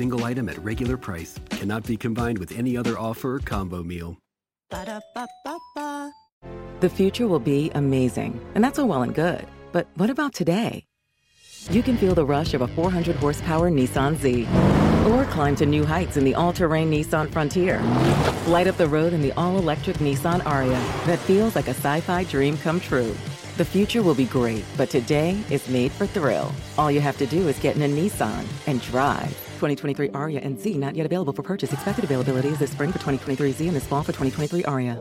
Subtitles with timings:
[0.00, 4.16] Single item at regular price cannot be combined with any other offer or combo meal.
[4.70, 6.10] Ba-da-ba-ba-ba.
[6.80, 9.46] The future will be amazing, and that's all well and good.
[9.72, 10.86] But what about today?
[11.70, 14.48] You can feel the rush of a 400 horsepower Nissan Z,
[15.06, 17.78] or climb to new heights in the all terrain Nissan Frontier.
[18.46, 22.00] Light up the road in the all electric Nissan Ariya that feels like a sci
[22.00, 23.14] fi dream come true.
[23.58, 26.50] The future will be great, but today is made for thrill.
[26.78, 29.49] All you have to do is get in a Nissan and drive.
[29.60, 31.72] 2023 Ariya and Z not yet available for purchase.
[31.72, 34.96] Expected availability is this spring for 2023 Z and this fall for 2023 Ariya.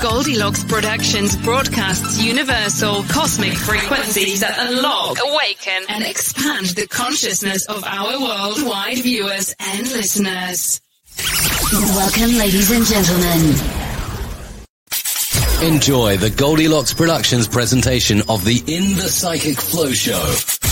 [0.00, 8.20] Goldilocks Productions broadcasts universal cosmic frequencies that unlock, awaken, and expand the consciousness of our
[8.20, 10.80] worldwide viewers and listeners.
[11.72, 13.83] Welcome, ladies and gentlemen.
[15.62, 20.22] Enjoy the Goldilocks Productions presentation of the In the Psychic Flow Show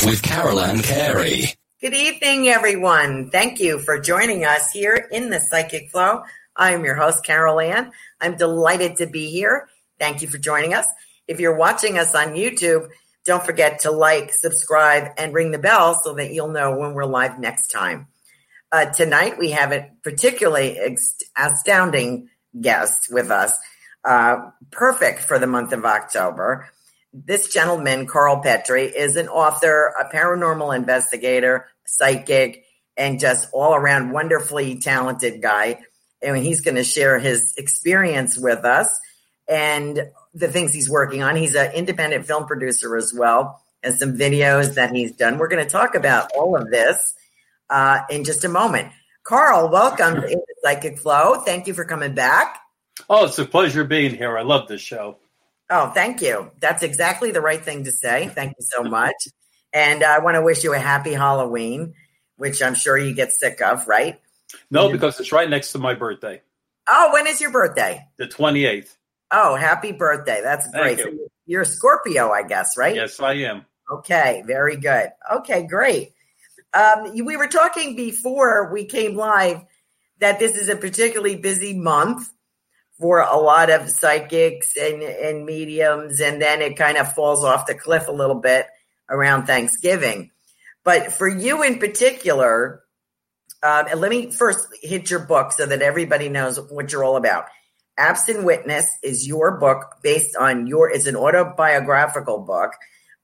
[0.04, 1.54] with Carol Ann Carey.
[1.80, 3.30] Good evening, everyone.
[3.30, 6.24] Thank you for joining us here in the Psychic Flow.
[6.54, 7.92] I'm your host, Carol Ann.
[8.20, 9.68] I'm delighted to be here.
[9.98, 10.86] Thank you for joining us.
[11.26, 12.88] If you're watching us on YouTube,
[13.24, 17.04] don't forget to like, subscribe, and ring the bell so that you'll know when we're
[17.06, 18.08] live next time.
[18.70, 22.28] Uh, tonight, we have a particularly ex- astounding
[22.60, 23.58] guest with us,
[24.04, 26.68] uh, perfect for the month of October.
[27.12, 32.64] This gentleman, Carl Petrie, is an author, a paranormal investigator, psychic,
[32.96, 35.80] and just all around wonderfully talented guy.
[36.22, 38.98] And he's going to share his experience with us
[39.48, 41.36] and the things he's working on.
[41.36, 45.36] He's an independent film producer as well, and some videos that he's done.
[45.38, 47.14] We're going to talk about all of this
[47.68, 48.92] uh, in just a moment.
[49.24, 51.42] Carl, welcome to Psychic Flow.
[51.42, 52.61] Thank you for coming back.
[53.08, 54.36] Oh, it's a pleasure being here.
[54.36, 55.18] I love this show.
[55.70, 56.50] Oh, thank you.
[56.60, 58.28] That's exactly the right thing to say.
[58.28, 59.14] Thank you so much.
[59.72, 61.94] And I want to wish you a happy Halloween,
[62.36, 64.20] which I'm sure you get sick of, right?
[64.70, 66.42] No, because it's right next to my birthday,
[66.86, 68.06] Oh, when is your birthday?
[68.18, 68.96] the 28th.
[69.30, 70.40] Oh, happy birthday.
[70.42, 70.98] That's Thank great.
[70.98, 71.04] you.
[71.22, 72.94] So You're a Scorpio, I guess, right?
[72.94, 73.64] Yes, I am.
[73.90, 75.08] Okay, very good.
[75.36, 76.12] Okay, great.
[76.74, 79.62] Um, you- we were talking before we came live
[80.18, 82.28] that this is a particularly busy month
[82.98, 87.66] for a lot of psychics and, and mediums, and then it kind of falls off
[87.66, 88.66] the cliff a little bit
[89.08, 90.30] around Thanksgiving.
[90.84, 92.82] But for you in particular,
[93.62, 97.16] um, and let me first hit your book so that everybody knows what you're all
[97.16, 97.46] about.
[97.96, 102.72] Absent Witness is your book based on your, it's an autobiographical book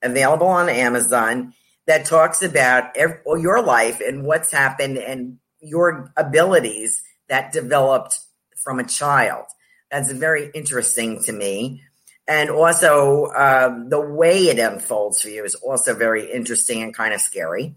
[0.02, 1.54] available on Amazon
[1.86, 8.20] that talks about every, your life and what's happened and your abilities that developed
[8.62, 9.46] from a child.
[9.90, 11.82] That's very interesting to me.
[12.26, 17.14] And also, um, the way it unfolds for you is also very interesting and kind
[17.14, 17.74] of scary.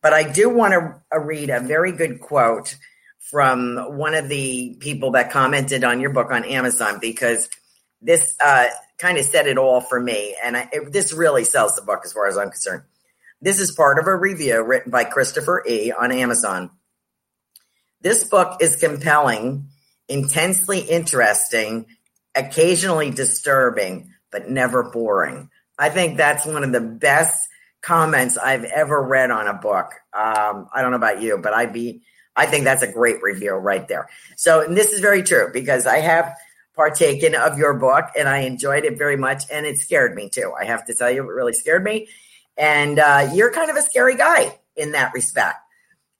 [0.00, 2.76] But I do want to uh, read a very good quote
[3.18, 7.48] from one of the people that commented on your book on Amazon because
[8.00, 8.68] this uh,
[8.98, 10.34] kind of said it all for me.
[10.42, 12.82] And I, it, this really sells the book as far as I'm concerned.
[13.42, 15.92] This is part of a review written by Christopher E.
[15.92, 16.70] on Amazon.
[18.00, 19.69] This book is compelling,
[20.10, 21.86] intensely interesting,
[22.34, 25.48] occasionally disturbing, but never boring.
[25.78, 27.48] I think that's one of the best
[27.80, 29.92] comments I've ever read on a book.
[30.12, 32.02] Um, I don't know about you, but I'd be
[32.36, 34.08] I think that's a great review right there.
[34.36, 36.34] So, and this is very true because I have
[36.76, 40.52] partaken of your book and I enjoyed it very much and it scared me too.
[40.58, 42.08] I have to tell you, it really scared me.
[42.56, 45.58] And uh, you're kind of a scary guy in that respect.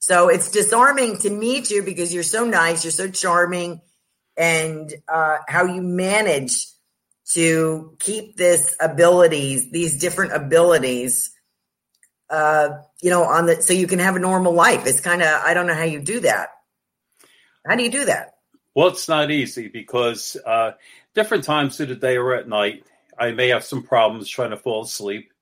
[0.00, 3.81] So it's disarming to meet you because you're so nice, you're so charming,
[4.37, 6.67] and uh, how you manage
[7.32, 11.31] to keep this abilities, these different abilities
[12.31, 14.87] uh, you know, on the so you can have a normal life.
[14.87, 16.50] It's kind of I don't know how you do that.
[17.67, 18.35] How do you do that?
[18.75, 20.73] Well, it's not easy because uh,
[21.14, 22.85] different times of the day or at night,
[23.19, 25.32] I may have some problems trying to fall asleep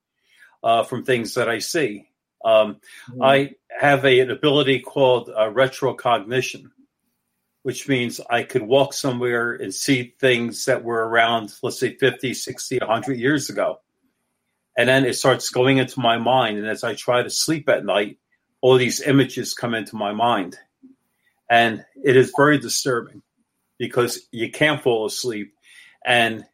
[0.65, 2.08] uh, from things that I see.
[2.49, 2.77] Um,
[3.11, 3.23] mm-hmm.
[3.23, 6.71] I have a, an ability called uh, retrocognition,
[7.63, 12.33] which means I could walk somewhere and see things that were around, let's say 50,
[12.33, 13.81] 60, 100 years ago.
[14.79, 16.57] And then it starts going into my mind.
[16.59, 18.19] And as i try to sleep at night
[18.61, 20.57] all these images come into my mind.
[21.51, 23.23] And it is very disturbing
[23.79, 25.55] because you can't fall asleep.
[26.05, 26.45] And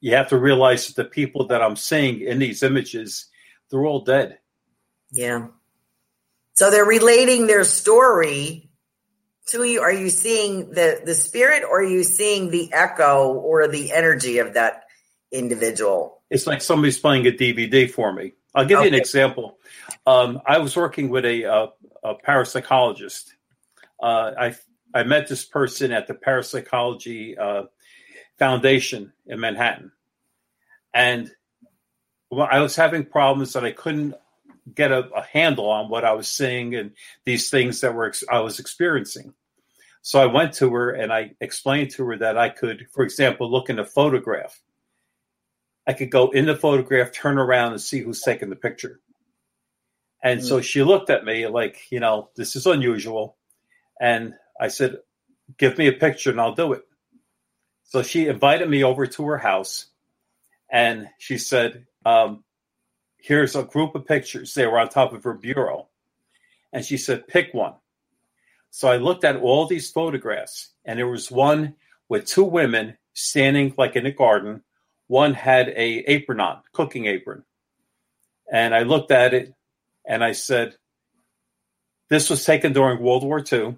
[0.00, 3.26] you have to realize that the people that i'm seeing in these images
[3.70, 4.38] they're all dead
[5.12, 5.46] yeah
[6.54, 8.68] so they're relating their story
[9.46, 13.68] to you are you seeing the the spirit or are you seeing the echo or
[13.68, 14.84] the energy of that
[15.30, 18.32] individual it's like somebody's playing a DVD for me.
[18.54, 18.88] I'll give okay.
[18.88, 19.58] you an example.
[20.06, 21.68] Um, I was working with a, a,
[22.02, 23.32] a parapsychologist.
[24.02, 24.56] Uh, I
[24.94, 27.64] I met this person at the Parapsychology uh,
[28.38, 29.92] Foundation in Manhattan,
[30.94, 31.30] and
[32.30, 34.14] well, I was having problems that I couldn't
[34.74, 36.92] get a, a, handle on what I was seeing and
[37.24, 39.34] these things that were I was experiencing.
[40.02, 43.50] So I went to her and I explained to her that I could, for example,
[43.50, 44.60] look in a photograph
[45.86, 49.00] I could go in the photograph, turn around, and see who's taking the picture.
[50.22, 50.48] And mm-hmm.
[50.48, 50.62] so mm.
[50.62, 53.36] she looked at me like, you know, this is unusual.
[54.00, 54.98] And I said,
[55.58, 56.82] give me a picture and I'll do it.
[57.84, 59.86] So she invited me over to her house
[60.70, 62.44] and she said, um,
[63.22, 64.54] here's a group of pictures.
[64.54, 65.88] They were on top of her bureau.
[66.72, 67.74] And she said, pick one.
[68.70, 71.74] So I looked at all these photographs and there was one
[72.08, 74.62] with two women standing like in a garden
[75.06, 77.44] one had a apron on, cooking apron.
[78.50, 79.54] And I looked at it
[80.06, 80.76] and I said,
[82.08, 83.76] this was taken during World War II.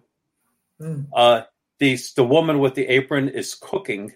[0.81, 1.07] Mm.
[1.13, 1.43] Uh,
[1.79, 4.13] the, the woman with the apron is cooking,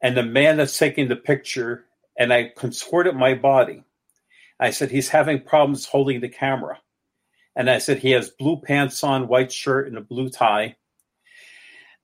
[0.00, 1.86] and the man that's taking the picture,
[2.18, 3.84] and I contorted my body.
[4.62, 6.78] I said, he's having problems holding the camera.
[7.56, 10.76] And I said, he has blue pants on, white shirt, and a blue tie.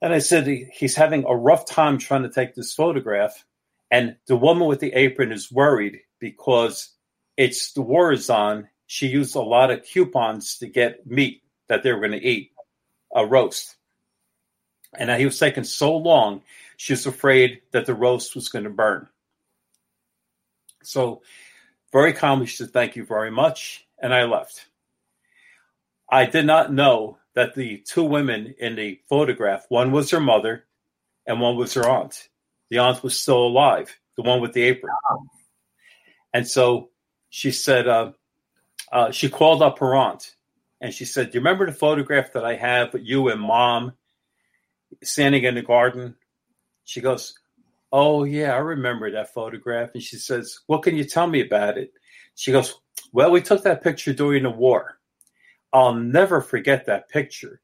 [0.03, 3.45] And I said, he's having a rough time trying to take this photograph.
[3.93, 6.91] And the woman with the apron is worried because
[7.37, 8.69] it's the war is on.
[8.89, 12.51] She used a lot of coupons to get meat that they were going to eat,
[13.15, 13.77] a roast.
[14.95, 16.43] And he was taking so long,
[16.77, 19.07] she was afraid that the roast was going to burn.
[20.83, 21.23] So,
[21.93, 23.87] very calmly, she said, Thank you very much.
[24.01, 24.67] And I left.
[26.11, 30.65] I did not know that the two women in the photograph, one was her mother
[31.27, 32.29] and one was her aunt
[32.71, 34.93] the aunt was still alive, the one with the apron.
[36.35, 36.91] And so
[37.31, 38.13] she said, uh,
[38.93, 40.35] uh, she called up her aunt
[40.81, 43.93] and she said, Do you remember the photograph that I have with you and mom
[45.03, 46.17] standing in the garden?
[46.85, 47.39] She goes,
[47.91, 49.91] Oh, yeah, I remember that photograph.
[49.95, 51.93] And she says, What can you tell me about it?
[52.35, 52.79] She goes,
[53.13, 54.99] Well, we took that picture during the war.
[55.73, 57.61] I'll never forget that picture.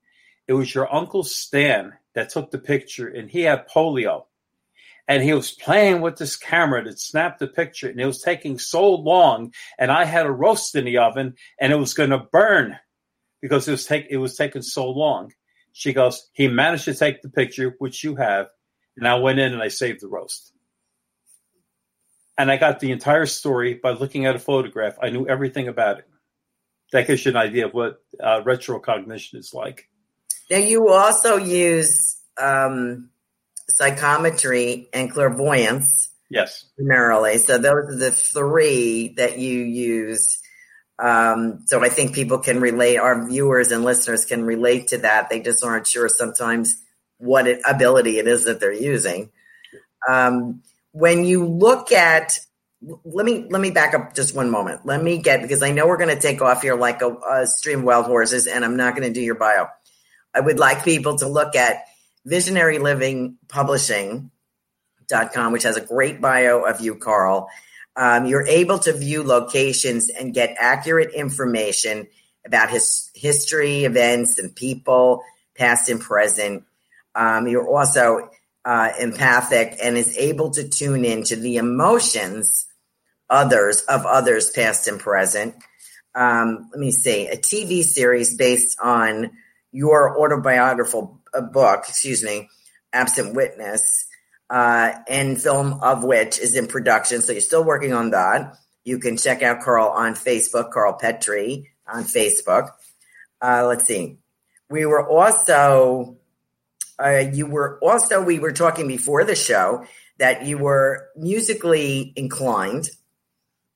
[0.46, 4.24] It was your uncle Stan that took the picture, and he had polio
[5.06, 8.58] and he was playing with this camera that snapped the picture and it was taking
[8.58, 12.18] so long and i had a roast in the oven and it was going to
[12.18, 12.76] burn
[13.40, 15.32] because it was take it was taking so long
[15.72, 18.46] she goes he managed to take the picture which you have
[18.96, 20.54] and i went in and i saved the roast
[22.36, 24.96] and I got the entire story by looking at a photograph.
[25.00, 26.08] I knew everything about it.
[26.92, 29.88] That gives you an idea of what uh, retrocognition is like.
[30.50, 33.10] Now, you also use um,
[33.68, 36.10] psychometry and clairvoyance.
[36.30, 36.66] Yes.
[36.76, 37.38] Primarily.
[37.38, 40.38] So, those are the three that you use.
[40.98, 45.30] Um, so, I think people can relate, our viewers and listeners can relate to that.
[45.30, 46.80] They just aren't sure sometimes
[47.18, 49.30] what it, ability it is that they're using.
[50.08, 52.38] Um, when you look at
[53.04, 54.84] let me let me back up just one moment.
[54.84, 57.46] Let me get because I know we're going to take off here like a, a
[57.46, 59.68] stream of wild horses, and I'm not going to do your bio.
[60.34, 61.84] I would like people to look at
[62.26, 64.30] Visionary Living Publishing
[65.08, 67.48] dot com, which has a great bio of you, Carl.
[67.96, 72.08] Um, you're able to view locations and get accurate information
[72.44, 75.22] about his history, events, and people,
[75.56, 76.64] past and present.
[77.14, 78.30] Um, you're also
[78.64, 82.66] uh, empathic and is able to tune into the emotions
[83.30, 85.54] others of others past and present.
[86.14, 87.26] Um, let me see.
[87.26, 89.32] A tv series based on
[89.72, 92.48] your autobiographical uh, book excuse me
[92.92, 94.06] absent witness
[94.50, 98.56] uh, and film of which is in production so you're still working on that.
[98.84, 102.70] You can check out carl on facebook carl petrie on facebook.
[103.40, 104.18] Uh, let's see.
[104.70, 106.16] We were also
[107.02, 109.84] uh, you were also we were talking before the show
[110.18, 112.90] that you were musically inclined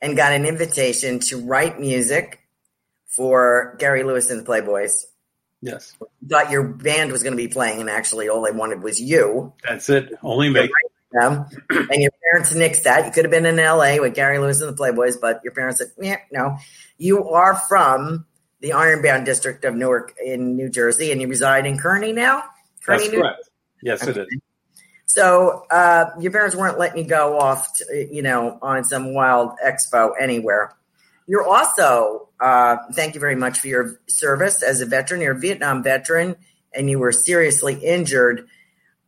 [0.00, 2.40] and got an invitation to write music
[3.06, 5.04] for Gary Lewis and the Playboys.
[5.60, 5.96] Yes.
[6.28, 9.52] Thought your band was going to be playing, and actually, all they wanted was you.
[9.66, 10.12] That's it.
[10.22, 10.70] Only me.
[11.10, 11.46] Them.
[11.70, 13.06] and your parents nixed that.
[13.06, 15.78] You could have been in LA with Gary Lewis and the Playboys, but your parents
[15.78, 16.58] said, yeah, no.
[16.98, 18.26] You are from
[18.60, 22.44] the Ironbound district of Newark in New Jersey, and you reside in Kearny now?
[22.88, 23.48] That's correct.
[23.82, 24.20] Yes, okay.
[24.20, 24.40] it is.
[25.06, 29.52] So uh, your parents weren't letting you go off, to, you know, on some wild
[29.64, 30.76] expo anywhere.
[31.26, 35.20] You're also, uh, thank you very much for your service as a veteran.
[35.20, 36.36] You're a Vietnam veteran,
[36.74, 38.48] and you were seriously injured,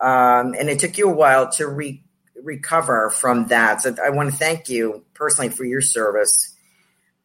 [0.01, 2.03] um, and it took you a while to re-
[2.43, 3.83] recover from that.
[3.83, 6.57] So I want to thank you personally for your service.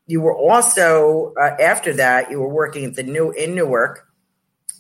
[0.06, 4.08] You were also uh, after that, you were working at the new in Newark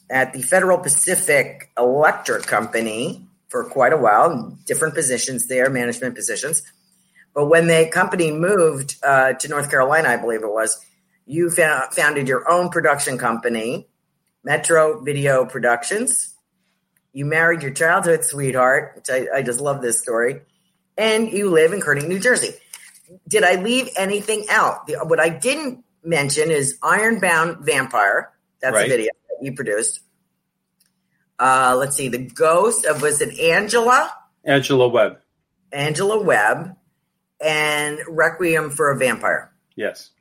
[0.09, 6.61] at the Federal Pacific Electric Company for quite a while, different positions there, management positions.
[7.33, 10.83] But when the company moved uh, to North Carolina, I believe it was,
[11.25, 13.87] you found, founded your own production company,
[14.43, 16.33] Metro Video Productions.
[17.13, 20.41] You married your childhood sweetheart, which I, I just love this story,
[20.97, 22.51] and you live in Kearny, New Jersey.
[23.27, 24.87] Did I leave anything out?
[24.87, 28.31] The, what I didn't mention is Ironbound Vampire.
[28.61, 28.85] That's right.
[28.85, 29.11] a video
[29.41, 30.01] you produced.
[31.37, 34.11] Uh, let's see, the ghost of was it Angela?
[34.43, 35.19] Angela Webb.
[35.71, 36.75] Angela Webb
[37.43, 39.51] and Requiem for a Vampire.
[39.75, 40.11] Yes.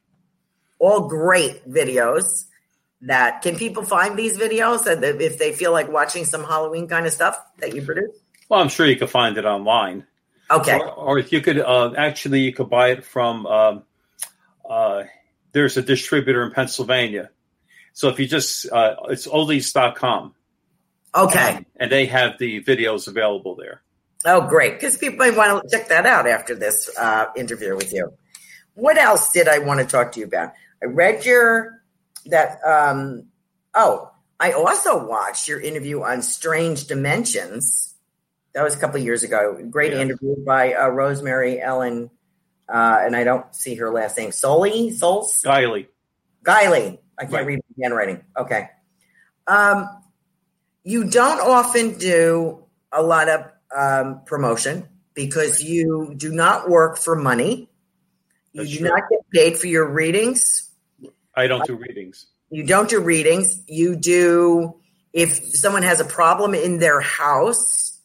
[0.79, 2.45] All great videos.
[3.03, 7.05] That can people find these videos and if they feel like watching some Halloween kind
[7.05, 8.17] of stuff that you produce?
[8.49, 10.07] Well, I'm sure you could find it online.
[10.51, 10.79] Okay.
[10.79, 13.47] Or, or if you could uh, actually, you could buy it from.
[13.47, 13.83] Um,
[14.69, 15.05] uh,
[15.53, 17.31] there's a distributor in Pennsylvania.
[17.95, 20.35] So if you just, uh, it's oldies.com.
[21.15, 21.55] Okay.
[21.55, 23.83] Um, and they have the videos available there.
[24.27, 24.75] Oh, great.
[24.75, 28.13] Because people might want to check that out after this uh, interview with you.
[28.75, 30.53] What else did I want to talk to you about?
[30.83, 31.83] I read your,
[32.27, 33.29] that, um,
[33.75, 34.11] oh,
[34.41, 37.95] I also watched your interview on Strange Dimensions.
[38.55, 39.57] That was a couple years ago.
[39.71, 40.01] Great yeah.
[40.01, 42.11] interview by uh, Rosemary Ellen,
[42.69, 44.33] uh, and I don't see her last name.
[44.33, 44.91] Soley?
[44.91, 45.41] Souls?
[45.45, 45.87] Guiley.
[46.45, 46.99] Guiley.
[47.19, 47.47] I can't right.
[47.47, 48.25] read the handwriting.
[48.37, 48.69] Okay.
[49.47, 49.89] Um,
[50.83, 53.45] you don't often do a lot of
[53.75, 57.69] um, promotion because you do not work for money.
[58.53, 58.89] You That's do true.
[58.89, 60.71] not get paid for your readings.
[61.35, 62.27] I don't do readings.
[62.51, 63.61] You don't do readings.
[63.67, 64.77] You do
[65.13, 67.99] if someone has a problem in their house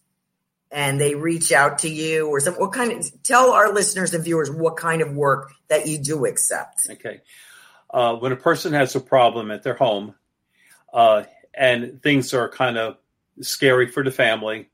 [0.72, 4.24] and they reach out to you or some what kind of tell our listeners and
[4.24, 6.88] viewers what kind of work that you do accept.
[6.90, 7.22] Okay.
[7.92, 10.14] Uh, when a person has a problem at their home,
[10.94, 12.98] uh, and things are kind of
[13.42, 14.70] scary for the family,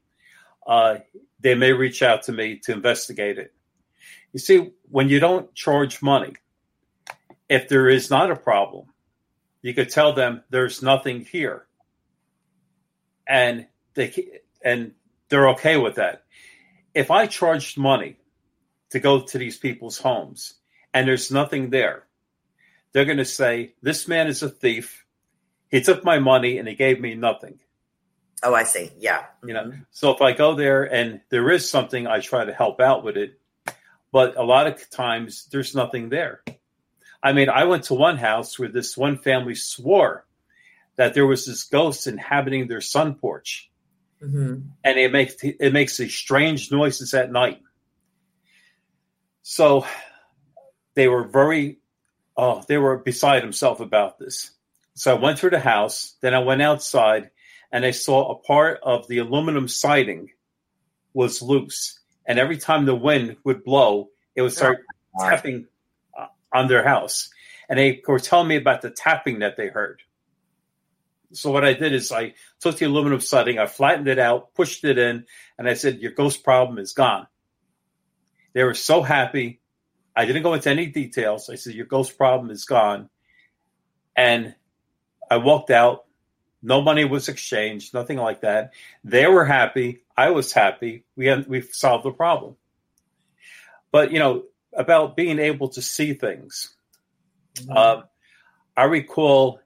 [0.67, 0.97] uh,
[1.39, 3.53] they may reach out to me to investigate it.
[4.33, 6.33] You see, when you don't charge money,
[7.47, 8.87] if there is not a problem,
[9.61, 11.65] you could tell them there's nothing here,
[13.27, 14.91] and they and
[15.29, 16.23] they're okay with that.
[16.93, 18.17] If I charged money
[18.91, 20.55] to go to these people's homes
[20.93, 22.05] and there's nothing there,
[22.95, 25.05] they're going to say this man is a thief
[25.67, 27.59] he took my money and he gave me nothing.
[28.41, 28.89] Oh, I see.
[28.97, 29.25] Yeah.
[29.43, 32.79] You know, so if I go there and there is something, I try to help
[32.79, 33.37] out with it.
[34.13, 36.41] but a lot of times there's nothing there.
[37.21, 40.25] I mean, I went to one house where this one family swore
[40.95, 43.69] that there was this ghost inhabiting their sun porch,
[44.23, 44.69] Mm-hmm.
[44.85, 47.59] and it makes it makes these strange noises at night.
[49.41, 49.85] So
[50.93, 51.79] they were very,
[52.37, 54.51] oh, they were beside themselves about this.
[54.93, 57.31] So I went through the house, then I went outside,
[57.71, 60.29] and I saw a part of the aluminum siding
[61.13, 64.85] was loose, and every time the wind would blow, it would start
[65.19, 65.67] tapping
[66.17, 67.29] uh, on their house.
[67.67, 70.01] And they were telling me about the tapping that they heard.
[71.31, 74.83] So what I did is I took the aluminum siding, I flattened it out, pushed
[74.83, 75.25] it in,
[75.57, 77.27] and I said, "Your ghost problem is gone."
[78.53, 79.59] They were so happy.
[80.15, 81.49] I didn't go into any details.
[81.49, 83.09] I said, "Your ghost problem is gone,"
[84.15, 84.55] and
[85.29, 86.05] I walked out.
[86.61, 88.73] No money was exchanged, nothing like that.
[89.03, 90.01] They were happy.
[90.17, 91.03] I was happy.
[91.15, 92.55] We had we solved the problem.
[93.91, 96.73] But you know about being able to see things.
[97.69, 98.03] Um,
[98.75, 99.59] I recall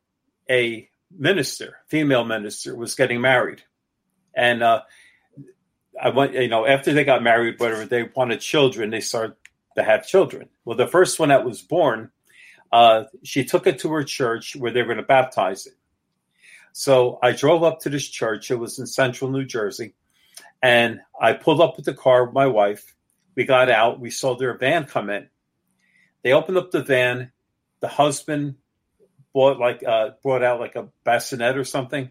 [0.49, 3.63] a minister, female minister, was getting married,
[4.35, 4.81] and uh,
[6.01, 6.33] I went.
[6.33, 9.38] You know, after they got married, whatever they wanted children, they started
[9.79, 10.49] to have children.
[10.65, 12.11] Well, the first one that was born,
[12.71, 15.73] uh, she took it to her church where they were going to baptize it.
[16.71, 18.51] So I drove up to this church.
[18.51, 19.95] It was in central New Jersey,
[20.61, 22.95] and I pulled up with the car with my wife.
[23.35, 23.99] We got out.
[23.99, 25.29] We saw their van come in.
[26.23, 27.31] They opened up the van.
[27.79, 28.55] The husband
[29.33, 32.09] bought like uh, brought out like a bassinet or something,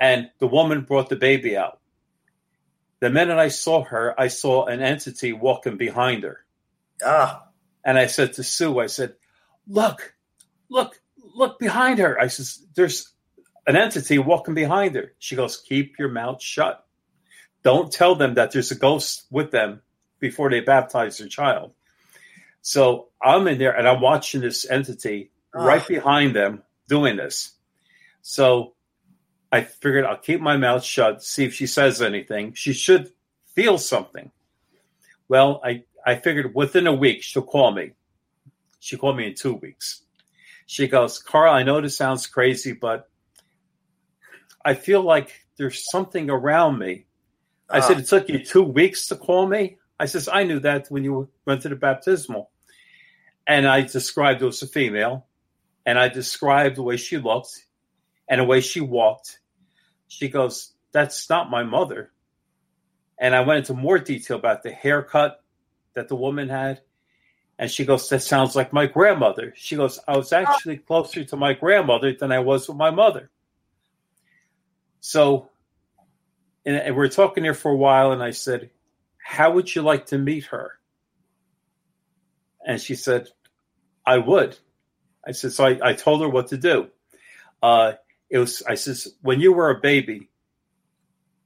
[0.00, 1.78] and the woman brought the baby out.
[3.00, 6.44] The minute I saw her, I saw an entity walking behind her.
[7.04, 7.48] Ah.
[7.84, 9.14] And I said to Sue, I said,
[9.66, 10.14] "Look,
[10.68, 11.00] look,
[11.34, 13.12] look behind her." I says, "There's
[13.66, 16.86] an entity walking behind her." She goes, "Keep your mouth shut.
[17.62, 19.82] Don't tell them that there's a ghost with them
[20.20, 21.74] before they baptize their child."
[22.60, 27.52] So I'm in there and I'm watching this entity right behind them doing this.
[28.22, 28.74] So
[29.50, 32.54] I figured I'll keep my mouth shut, see if she says anything.
[32.54, 33.12] She should
[33.46, 34.30] feel something.
[35.28, 37.92] Well, I, I figured within a week she'll call me.
[38.80, 40.02] She called me in two weeks.
[40.66, 43.08] She goes, Carl, I know this sounds crazy, but
[44.64, 47.06] I feel like there's something around me.
[47.68, 49.78] I said, It took you two weeks to call me?
[49.98, 52.50] I says, I knew that when you went to the baptismal.
[53.46, 55.26] And I described it was a female
[55.84, 57.64] and I described the way she looked
[58.28, 59.40] and the way she walked.
[60.08, 62.12] She goes, That's not my mother.
[63.18, 65.41] And I went into more detail about the haircut
[65.94, 66.80] that the woman had.
[67.58, 69.52] And she goes, That sounds like my grandmother.
[69.56, 73.30] She goes, I was actually closer to my grandmother than I was with my mother.
[75.00, 75.50] So,
[76.64, 78.70] and, we're talking here for a while, and I said,
[79.18, 80.78] How would you like to meet her?
[82.66, 83.28] And she said,
[84.06, 84.56] I would.
[85.26, 86.88] I said, so I, I told her what to do.
[87.62, 87.92] Uh,
[88.30, 90.28] it was, I says, when you were a baby,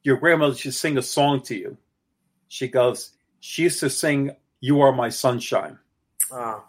[0.03, 1.77] your grandmother should sing a song to you.
[2.49, 5.79] She goes, she used to sing, You Are My Sunshine.
[6.31, 6.65] Oh.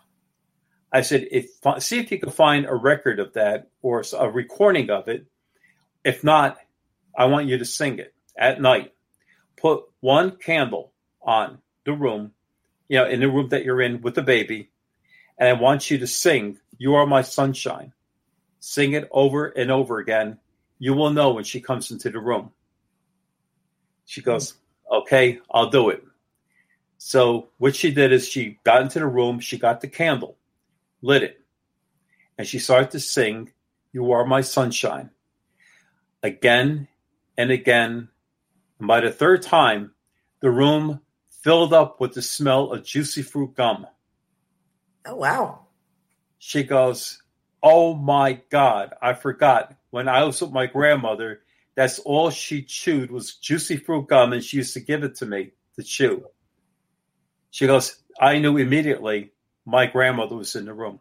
[0.91, 1.49] I said, if,
[1.80, 5.25] see if you can find a record of that or a recording of it.
[6.03, 6.58] If not,
[7.17, 8.93] I want you to sing it at night.
[9.58, 12.32] Put one candle on the room,
[12.88, 14.69] you know, in the room that you're in with the baby,
[15.38, 17.93] and I want you to sing, You Are My Sunshine.
[18.60, 20.39] Sing it over and over again.
[20.80, 22.51] You will know when she comes into the room.
[24.06, 24.53] She goes,
[24.91, 26.03] Okay, I'll do it.
[26.97, 30.38] So, what she did is she got into the room, she got the candle,
[31.01, 31.41] lit it,
[32.38, 33.51] and she started to sing,
[33.91, 35.12] You Are My Sunshine,
[36.23, 36.88] again
[37.38, 38.10] and again.
[38.79, 39.93] And by the third time,
[40.39, 43.86] the room filled up with the smell of juicy fruit gum.
[45.05, 45.67] Oh, wow.
[46.39, 47.21] She goes,
[47.63, 49.75] Oh my God, I forgot.
[49.89, 51.41] When I was with my grandmother,
[51.75, 55.25] that's all she chewed was juicy fruit gum, and she used to give it to
[55.25, 56.25] me to chew.
[57.51, 59.31] She goes, I knew immediately
[59.65, 60.99] my grandmother was in the room.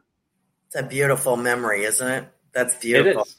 [0.67, 2.29] It's a beautiful memory, isn't it?
[2.53, 3.23] That's beautiful.
[3.23, 3.37] It is.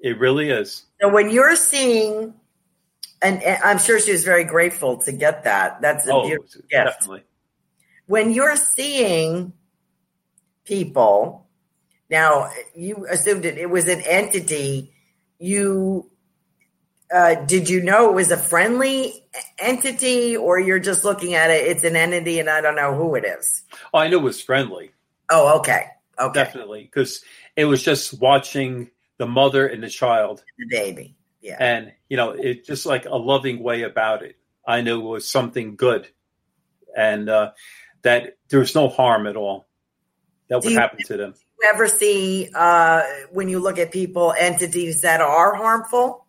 [0.00, 0.84] It really is.
[1.00, 2.34] So when you're seeing,
[3.20, 5.80] and, and I'm sure she was very grateful to get that.
[5.80, 6.70] That's a Oh, beautiful gift.
[6.70, 7.22] definitely.
[8.06, 9.52] When you're seeing
[10.64, 11.46] people,
[12.10, 14.92] now you assumed it, it was an entity.
[15.38, 16.10] You
[17.12, 19.24] uh, did you know it was a friendly
[19.58, 21.66] entity, or you're just looking at it?
[21.66, 23.62] It's an entity, and I don't know who it is.
[23.92, 24.92] Oh, I knew it was friendly.
[25.30, 25.86] Oh, okay,
[26.18, 26.82] okay, Definitely.
[26.84, 27.22] Because
[27.56, 30.42] it was just watching the mother and the child.
[30.58, 31.16] the baby.
[31.40, 34.36] Yeah, And, you know, it just like a loving way about it.
[34.64, 36.06] I knew it was something good.
[36.96, 37.52] And uh,
[38.02, 39.66] that there's no harm at all
[40.48, 41.34] that would you, happen to them.
[41.60, 46.21] You ever see uh, when you look at people entities that are harmful,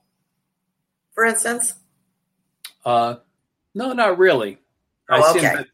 [1.13, 1.75] for instance?
[2.85, 3.15] Uh,
[3.73, 4.57] no, not really.
[5.09, 5.41] Oh, I okay.
[5.41, 5.67] That,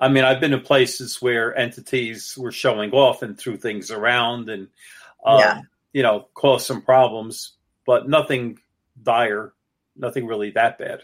[0.00, 4.48] I mean, I've been in places where entities were showing off and threw things around
[4.48, 4.68] and,
[5.24, 5.60] um, Yeah.
[5.92, 7.52] you know, caused some problems,
[7.86, 8.58] but nothing
[9.02, 9.52] dire,
[9.96, 11.02] nothing really that bad.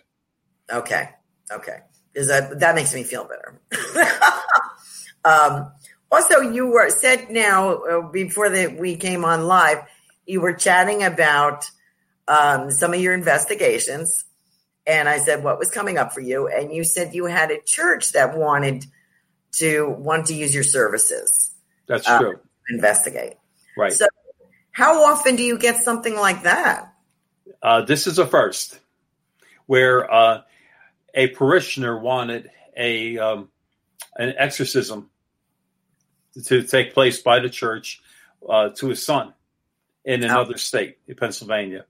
[0.70, 1.10] Okay.
[1.50, 1.78] Okay.
[2.14, 3.60] Is that that makes me feel better.
[5.24, 5.72] um,
[6.10, 9.78] also, you were said now uh, before that we came on live,
[10.26, 11.70] you were chatting about
[12.30, 14.24] um, some of your investigations,
[14.86, 17.60] and I said what was coming up for you, and you said you had a
[17.60, 18.86] church that wanted
[19.56, 21.52] to want to use your services.
[21.88, 22.40] That's uh, true.
[22.68, 23.34] investigate.
[23.76, 23.92] Right.
[23.92, 24.06] So,
[24.70, 26.94] how often do you get something like that?
[27.60, 28.78] Uh, this is a first
[29.66, 30.42] where uh,
[31.14, 33.48] a parishioner wanted a um,
[34.16, 35.10] an exorcism
[36.44, 38.00] to take place by the church
[38.48, 39.34] uh, to his son
[40.04, 41.86] in another state, in Pennsylvania.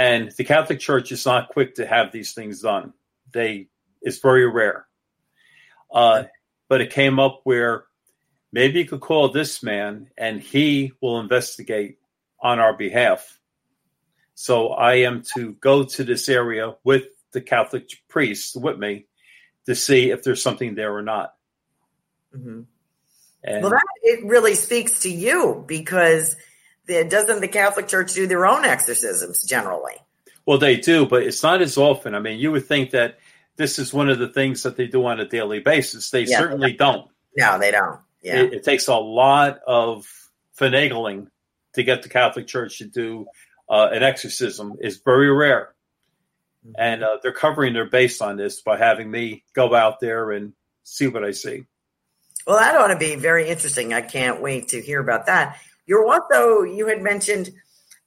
[0.00, 2.94] And the Catholic Church is not quick to have these things done.
[3.32, 3.68] They
[4.00, 4.86] it's very rare.
[5.92, 6.22] Uh,
[6.70, 7.84] but it came up where
[8.50, 11.98] maybe you could call this man and he will investigate
[12.40, 13.38] on our behalf.
[14.34, 19.04] So I am to go to this area with the Catholic priest with me
[19.66, 21.34] to see if there's something there or not.
[22.34, 22.64] Mhm.
[23.44, 26.36] And Well, that it really speaks to you because
[26.86, 29.94] the, doesn't the Catholic Church do their own exorcisms generally?
[30.46, 32.14] well, they do, but it's not as often.
[32.14, 33.18] I mean, you would think that
[33.56, 36.10] this is one of the things that they do on a daily basis.
[36.10, 36.38] They Yeah.
[36.38, 37.08] certainly don't.
[37.36, 38.00] No, they don't.
[38.22, 38.40] Yeah.
[38.40, 40.06] It, it takes a lot of
[40.58, 41.28] finagling
[41.74, 43.26] to get the Catholic Church to do
[43.68, 44.76] uh, an exorcism.
[44.80, 45.74] It's very rare.
[46.66, 46.72] Mm-hmm.
[46.78, 50.52] And uh, they're covering their base on this by having me go out there and
[50.82, 51.66] see what I see.
[52.46, 53.92] Well, that ought to be very interesting.
[53.94, 55.60] I can't wait to hear about that.
[55.90, 56.62] You're what though?
[56.62, 57.50] You had mentioned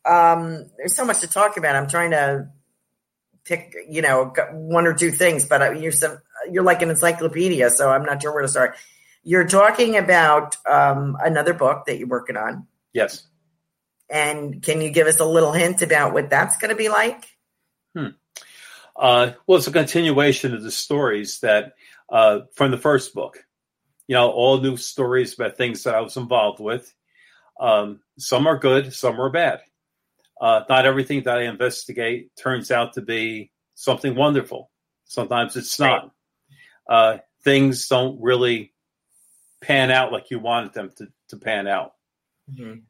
[0.06, 1.76] um, there's so much to talk about.
[1.76, 2.48] I'm trying to
[3.44, 6.18] pick, you know, one or two things, but uh, you're some,
[6.50, 8.78] you're like an encyclopedia, so I'm not sure where to start.
[9.22, 13.28] You're talking about um, another book that you're working on, Yes.
[14.10, 17.26] and can you give us a little hint about what that's going to be like?
[18.96, 21.74] Uh, well, it's a continuation of the stories that
[22.10, 23.44] uh, from the first book.
[24.08, 26.94] You know, all new stories about things that I was involved with.
[27.60, 29.62] Um, some are good, some are bad.
[30.40, 34.70] Uh, not everything that I investigate turns out to be something wonderful.
[35.06, 36.12] Sometimes it's not.
[36.90, 38.74] Uh, things don't really
[39.62, 41.94] pan out like you wanted them to, to pan out.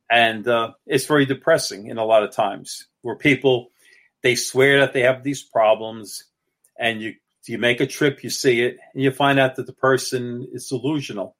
[0.09, 3.69] And uh, it's very depressing in a lot of times where people
[4.23, 6.23] they swear that they have these problems
[6.79, 7.13] and you
[7.45, 10.69] you make a trip you see it and you find out that the person is
[10.69, 11.35] delusional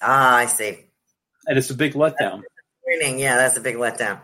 [0.00, 0.78] Ah, I see.
[1.46, 2.42] And it's a big letdown
[2.92, 4.18] yeah, that's a big letdown.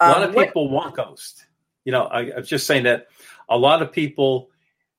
[0.00, 1.46] a lot Um, of what- people want ghost
[1.84, 3.06] you know I, i'm just saying that
[3.48, 4.50] a lot of people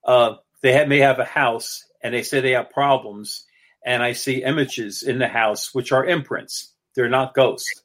[0.04, 3.46] uh, they have, may have a house and they say they have problems
[3.86, 7.84] and i see images in the house which are imprints they're not ghosts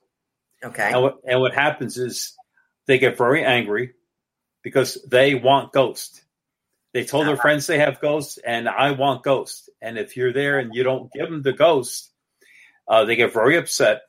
[0.65, 0.91] Okay.
[0.93, 2.33] and what, and what happens is
[2.87, 3.93] they get very angry
[4.63, 6.23] because they want ghost.
[6.95, 9.69] They told their friends they have ghosts, and I want ghost.
[9.83, 12.11] And if you're there and you don't give them the ghost,
[12.89, 14.03] uh, they get very upset,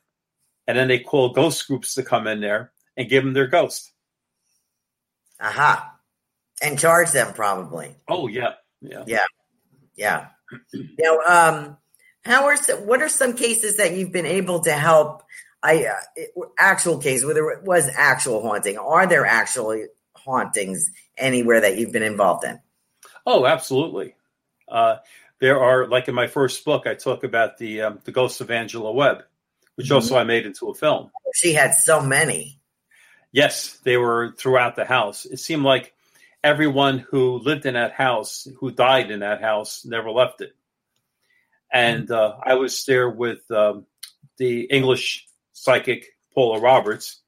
[0.66, 3.92] and then they call ghost groups to come in there and give them their ghost.
[5.40, 5.92] Aha.
[6.62, 7.94] And charge them probably.
[8.08, 9.24] Oh yeah, yeah, Yeah.
[9.96, 10.26] Yeah.
[10.98, 11.76] now, um,
[12.24, 15.22] how are some, what are some cases that you've been able to help?
[15.62, 18.78] I uh, actual cases where there was actual haunting.
[18.78, 19.84] Are there actually
[20.14, 22.60] hauntings anywhere that you've been involved in?
[23.26, 24.14] Oh, absolutely.
[24.68, 24.96] Uh,
[25.40, 28.50] there are like in my first book, I talk about the um, the ghosts of
[28.50, 29.24] Angela Webb,
[29.74, 31.10] which also I made into a film.
[31.34, 32.58] She had so many.
[33.32, 35.26] Yes, they were throughout the house.
[35.26, 35.94] It seemed like
[36.42, 40.54] everyone who lived in that house, who died in that house, never left it.
[41.72, 43.84] And uh, I was there with um,
[44.38, 47.20] the English psychic Paula Roberts,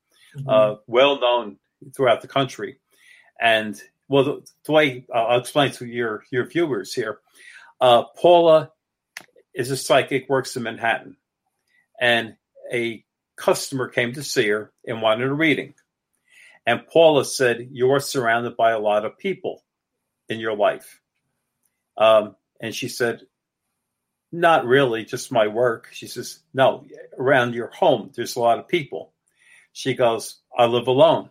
[0.47, 1.59] uh, well known
[1.95, 2.79] throughout the country.
[3.41, 7.21] And well, the, the way uh, I'll explain to your your viewers here,
[7.81, 8.73] uh, Paula
[9.55, 11.17] is a psychic, works in Manhattan,
[12.01, 12.37] and
[12.73, 13.05] a
[13.37, 15.75] customer came to see her and wanted a reading.
[16.67, 19.65] And Paula said, You are surrounded by a lot of people
[20.29, 21.01] in your life.
[21.97, 23.23] Um, and she said,
[24.33, 25.89] Not really, just my work.
[25.93, 26.87] She says, No,
[27.19, 29.13] around your home, there's a lot of people.
[29.73, 31.31] She goes, I live alone.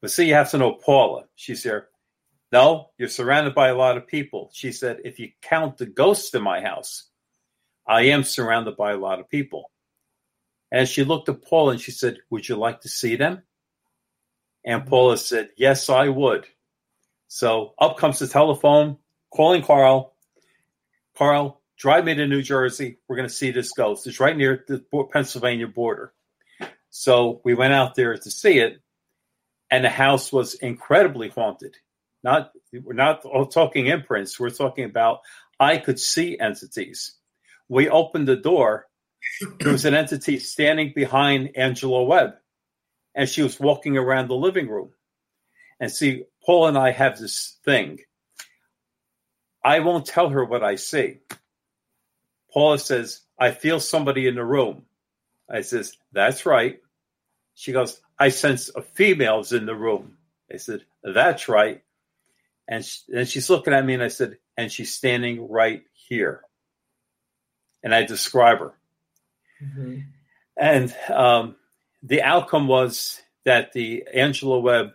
[0.00, 1.24] But see, you have to know Paula.
[1.34, 1.88] She's there.
[2.56, 4.48] No, you're surrounded by a lot of people.
[4.54, 7.04] She said, If you count the ghosts in my house,
[7.86, 9.70] I am surrounded by a lot of people.
[10.72, 13.42] And she looked at Paula and she said, Would you like to see them?
[14.64, 14.88] And mm-hmm.
[14.88, 16.46] Paula said, Yes, I would.
[17.28, 18.96] So up comes the telephone,
[19.30, 20.14] calling Carl.
[21.14, 23.00] Carl, drive me to New Jersey.
[23.06, 24.06] We're going to see this ghost.
[24.06, 26.14] It's right near the Pennsylvania border.
[26.88, 28.80] So we went out there to see it,
[29.70, 31.76] and the house was incredibly haunted.
[32.26, 34.40] Not we're not all talking imprints.
[34.40, 35.20] We're talking about
[35.60, 37.14] I could see entities.
[37.68, 38.88] We opened the door.
[39.60, 42.34] There was an entity standing behind Angela Webb,
[43.14, 44.90] and she was walking around the living room.
[45.78, 48.00] And see, Paul and I have this thing.
[49.64, 51.20] I won't tell her what I see.
[52.52, 54.82] Paula says, I feel somebody in the room.
[55.48, 56.80] I says, That's right.
[57.54, 60.16] She goes, I sense a female's in the room.
[60.52, 61.82] I said, That's right.
[62.68, 66.42] And, she, and she's looking at me, and I said, And she's standing right here.
[67.82, 68.74] And I describe her.
[69.62, 69.98] Mm-hmm.
[70.56, 71.56] And um,
[72.02, 74.92] the outcome was that the Angela Webb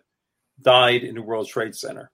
[0.62, 2.12] died in the World Trade Center.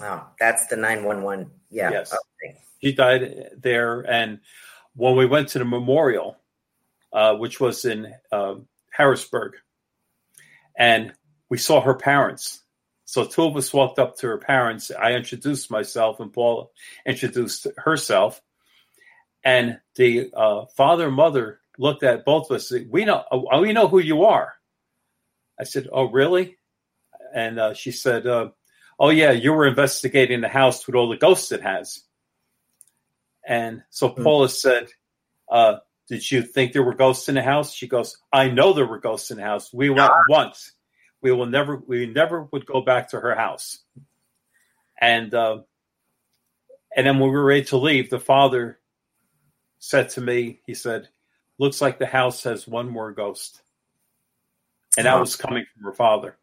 [0.00, 1.50] Oh, that's the 911.
[1.70, 1.90] Yeah.
[1.90, 2.12] Yes.
[2.12, 2.58] Okay.
[2.82, 4.00] She died there.
[4.00, 4.40] And
[4.94, 6.36] when we went to the memorial,
[7.12, 8.56] uh, which was in uh,
[8.90, 9.54] Harrisburg,
[10.76, 11.12] and
[11.48, 12.63] we saw her parents.
[13.14, 14.90] So two of us walked up to her parents.
[14.90, 16.66] I introduced myself, and Paula
[17.06, 18.42] introduced herself.
[19.44, 22.72] And the uh, father and mother looked at both of us.
[22.90, 23.22] We know,
[23.60, 24.54] we know who you are.
[25.60, 26.56] I said, "Oh, really?"
[27.32, 28.48] and uh, she said, uh,
[28.98, 32.02] "Oh yeah, you were investigating the house with all the ghosts it has."
[33.46, 34.24] And so mm.
[34.24, 34.88] Paula said,
[35.48, 35.76] uh,
[36.08, 38.98] "Did you think there were ghosts in the house?" She goes, "I know there were
[38.98, 39.72] ghosts in the house.
[39.72, 40.24] We went ah.
[40.28, 40.72] once.
[41.24, 41.82] We will never.
[41.84, 43.80] We never would go back to her house."
[45.00, 45.62] And uh,
[46.96, 48.78] and then when we were ready to leave, the father
[49.80, 51.08] said to me, he said,
[51.58, 53.62] "Looks like the house has one more ghost."
[54.96, 56.36] And that was coming from her father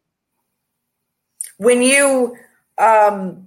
[1.62, 2.36] when you
[2.78, 3.46] um,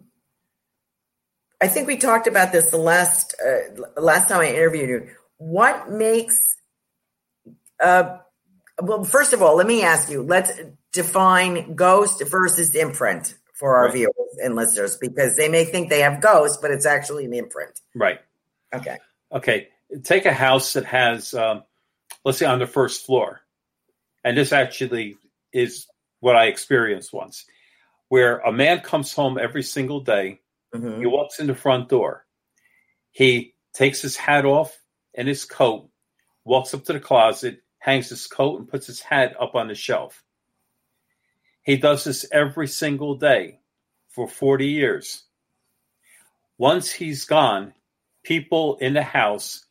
[1.62, 5.10] I think we talked about this the last uh, last time I interviewed you.
[5.38, 6.38] What makes
[7.82, 8.18] uh,
[8.82, 10.22] well, first of all, let me ask you.
[10.22, 10.52] Let's
[10.96, 13.94] define ghost versus imprint for our right.
[13.94, 17.80] viewers and listeners because they may think they have ghosts, but it's actually an imprint.
[17.94, 18.20] Right.
[18.74, 18.98] Okay.
[19.32, 19.68] Okay.
[20.04, 21.64] Take a house that has, um,
[22.24, 23.42] let's say, on the first floor,
[24.24, 25.18] and this actually
[25.54, 25.88] is
[26.20, 27.46] what I experienced once
[28.10, 30.40] where a man comes home every single day.
[30.74, 31.00] Mm-hmm.
[31.00, 32.26] He walks in the front door.
[33.12, 34.78] He takes his hat off
[35.14, 35.90] and his coat,
[36.44, 39.76] walks up to the closet, hangs his coat, and puts his hat up on the
[39.76, 40.24] shelf.
[41.66, 43.60] He does this every single day
[44.10, 45.24] for 40 years.
[46.58, 47.74] Once he's gone,
[48.24, 49.66] people in the house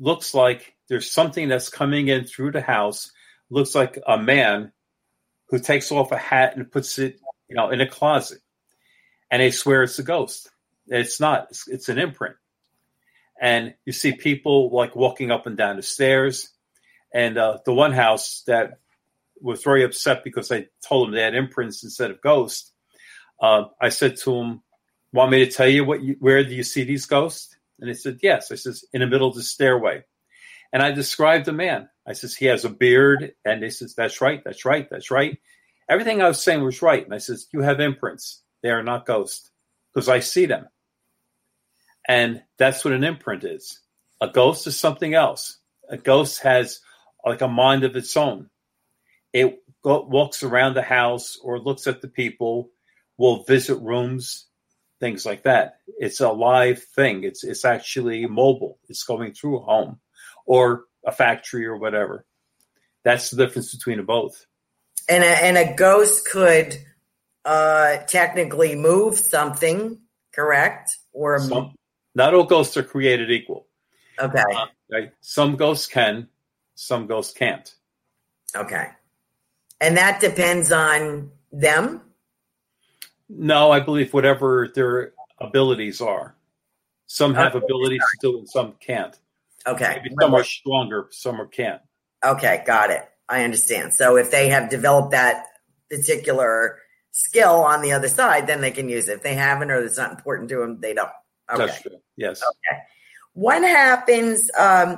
[0.00, 3.12] looks like there's something that's coming in through the house,
[3.50, 4.72] looks like a man
[5.50, 8.40] who takes off a hat and puts it you know, in a closet,
[9.30, 10.50] and they swear it's a ghost.
[10.86, 11.48] It's not.
[11.50, 12.36] It's, it's an imprint.
[13.40, 16.50] And you see people like walking up and down the stairs.
[17.12, 18.80] And uh, the one house that
[19.40, 22.72] was very upset because I told him they had imprints instead of ghosts.
[23.40, 24.62] Uh, I said to him,
[25.12, 26.02] "Want me to tell you what?
[26.02, 29.06] You, where do you see these ghosts?" And he said, "Yes." I says, "In the
[29.06, 30.04] middle of the stairway."
[30.72, 31.88] And I described the man.
[32.06, 34.42] I says, "He has a beard," and they says, "That's right.
[34.44, 34.88] That's right.
[34.90, 35.38] That's right."
[35.88, 37.04] Everything I was saying was right.
[37.04, 38.42] And I says, You have imprints.
[38.62, 39.50] They are not ghosts
[39.92, 40.68] because I see them.
[42.08, 43.80] And that's what an imprint is.
[44.20, 45.58] A ghost is something else.
[45.88, 46.80] A ghost has
[47.24, 48.48] like a mind of its own.
[49.34, 52.70] It go, walks around the house or looks at the people,
[53.18, 54.46] will visit rooms,
[55.00, 55.80] things like that.
[55.98, 57.24] It's a live thing.
[57.24, 58.78] It's it's actually mobile.
[58.88, 60.00] It's going through a home
[60.46, 62.24] or a factory or whatever.
[63.02, 64.46] That's the difference between the both
[65.08, 66.76] and a, and a ghost could
[67.44, 70.00] uh, technically move something,
[70.32, 70.96] correct?
[71.12, 71.74] Or some,
[72.14, 73.66] not all ghosts are created equal.
[74.18, 74.42] Okay.
[74.54, 75.12] Uh, right?
[75.20, 76.28] Some ghosts can,
[76.74, 77.72] some ghosts can't.
[78.56, 78.88] Okay.
[79.84, 82.00] And that depends on them?
[83.28, 86.34] No, I believe whatever their abilities are.
[87.06, 87.62] Some have okay.
[87.62, 89.14] abilities do it, some can't.
[89.66, 90.00] Okay.
[90.02, 91.82] Maybe some are stronger, some are can't.
[92.24, 93.02] Okay, got it.
[93.28, 93.92] I understand.
[93.92, 95.48] So if they have developed that
[95.90, 96.78] particular
[97.10, 99.16] skill on the other side, then they can use it.
[99.16, 101.10] If they haven't or it's not important to them, they don't.
[101.52, 101.66] Okay.
[101.66, 101.98] That's true.
[102.16, 102.42] Yes.
[102.42, 102.80] Okay.
[103.34, 104.50] What happens?
[104.58, 104.96] Um,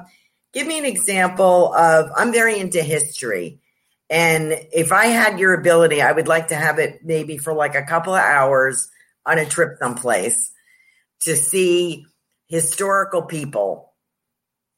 [0.53, 2.09] give me an example of.
[2.17, 3.61] I'm very into history,
[4.09, 7.75] and if I had your ability, I would like to have it maybe for like
[7.75, 8.89] a couple of hours
[9.25, 10.53] on a trip someplace
[11.23, 12.07] to see
[12.47, 13.93] historical people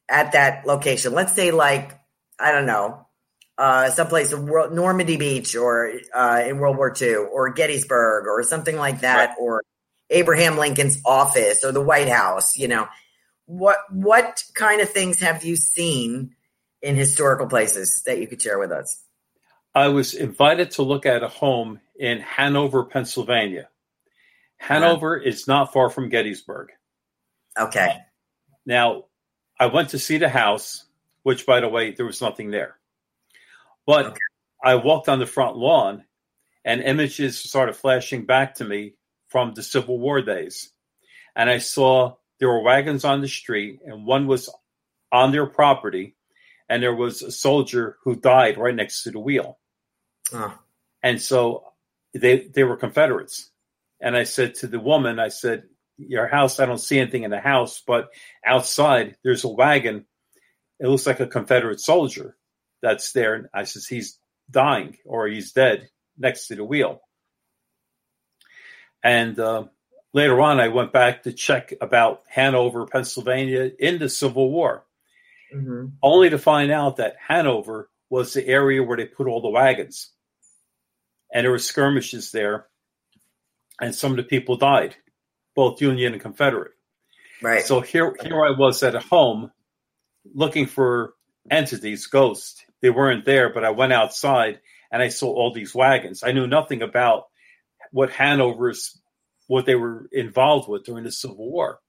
[0.09, 1.13] at that location.
[1.13, 1.99] Let's say, like,
[2.39, 3.05] I don't know,
[3.59, 8.77] uh, someplace in Normandy Beach or uh, in World War II or Gettysburg or something
[8.77, 9.35] like that, right.
[9.39, 9.61] or
[10.09, 12.87] Abraham Lincoln's office or the White House, you know.
[13.45, 16.35] What what kind of things have you seen
[16.81, 19.03] in historical places that you could share with us?
[19.73, 23.69] I was invited to look at a home in Hanover, Pennsylvania.
[24.57, 25.29] Hanover uh-huh.
[25.29, 26.69] is not far from Gettysburg.
[27.57, 27.97] Okay.
[28.65, 29.05] Now,
[29.59, 30.85] I went to see the house,
[31.23, 32.77] which, by the way, there was nothing there.
[33.85, 34.19] But okay.
[34.63, 36.03] I walked on the front lawn,
[36.65, 38.95] and images started flashing back to me
[39.27, 40.71] from the Civil War days.
[41.35, 44.49] And I saw there were wagons on the street, and one was
[45.11, 46.15] on their property,
[46.69, 49.57] and there was a soldier who died right next to the wheel.
[50.31, 50.51] Uh.
[51.01, 51.73] And so
[52.13, 53.49] they they were Confederates.
[53.99, 55.63] And I said to the woman, I said,
[55.97, 58.09] Your house, I don't see anything in the house, but
[58.45, 60.05] outside there's a wagon.
[60.79, 62.37] It looks like a Confederate soldier
[62.81, 63.33] that's there.
[63.33, 67.01] And I says, He's dying or he's dead next to the wheel.
[69.03, 69.65] And uh,
[70.13, 74.85] later on, I went back to check about Hanover, Pennsylvania in the Civil War
[75.53, 75.87] mm-hmm.
[76.01, 80.11] only to find out that Hanover was the area where they put all the wagons.
[81.33, 82.67] And there were skirmishes there,
[83.79, 84.95] and some of the people died,
[85.55, 86.71] both Union and Confederate.
[87.41, 87.63] Right.
[87.63, 89.51] So here, here I was at home
[90.33, 91.13] looking for
[91.49, 92.63] entities, ghosts.
[92.81, 94.59] They weren't there, but I went outside
[94.91, 96.23] and I saw all these wagons.
[96.23, 97.25] I knew nothing about
[97.91, 98.99] what Hanover's,
[99.47, 101.79] what they were involved with during the Civil War.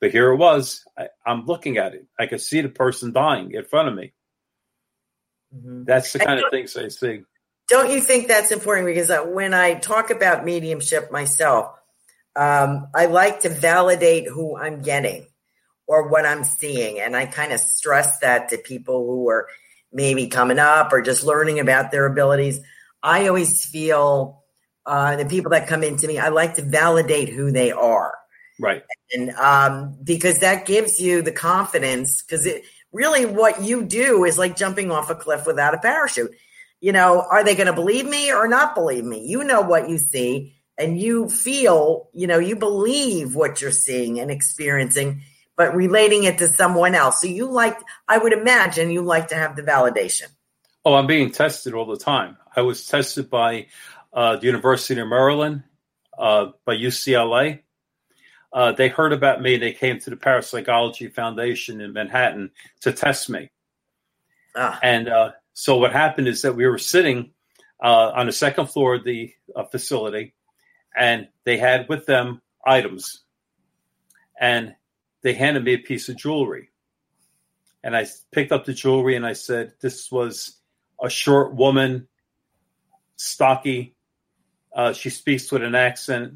[0.00, 0.84] But here it was.
[0.96, 2.06] I, am looking at it.
[2.18, 4.12] I could see the person dying in front of me.
[5.54, 5.84] Mm-hmm.
[5.84, 7.22] That's the kind of things I see.
[7.68, 8.86] Don't you think that's important?
[8.86, 11.74] Because uh, when I talk about mediumship myself,
[12.36, 15.26] um, I like to validate who I'm getting
[15.86, 17.00] or what I'm seeing.
[17.00, 19.48] And I kind of stress that to people who are
[19.92, 22.60] maybe coming up or just learning about their abilities.
[23.02, 24.44] I always feel
[24.86, 28.17] uh, the people that come into me, I like to validate who they are.
[28.58, 28.82] Right.
[29.12, 34.38] And um, because that gives you the confidence, because it really what you do is
[34.38, 36.32] like jumping off a cliff without a parachute.
[36.80, 39.26] You know, are they going to believe me or not believe me?
[39.26, 44.20] You know what you see and you feel, you know, you believe what you're seeing
[44.20, 45.22] and experiencing,
[45.56, 47.20] but relating it to someone else.
[47.20, 50.28] So you like, I would imagine you like to have the validation.
[50.84, 52.36] Oh, I'm being tested all the time.
[52.54, 53.66] I was tested by
[54.12, 55.64] uh, the University of Maryland,
[56.16, 57.60] uh, by UCLA,
[58.52, 59.56] uh, they heard about me.
[59.56, 63.50] They came to the Parapsychology Foundation in Manhattan to test me.
[64.56, 64.78] Ah.
[64.82, 67.32] And uh, so what happened is that we were sitting
[67.82, 70.34] uh, on the second floor of the uh, facility,
[70.96, 73.22] and they had with them items,
[74.40, 74.74] and
[75.22, 76.70] they handed me a piece of jewelry.
[77.84, 80.56] And I picked up the jewelry and I said, "This was
[81.00, 82.08] a short woman,
[83.16, 83.94] stocky.
[84.74, 86.34] Uh, she speaks with an accent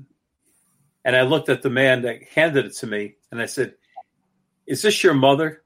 [1.04, 3.74] and I looked at the man that handed it to me and I said,
[4.66, 5.62] Is this your mother?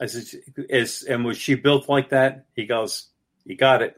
[0.00, 0.24] I said,
[0.68, 2.46] Is and was she built like that?
[2.54, 3.08] He goes,
[3.44, 3.96] You got it.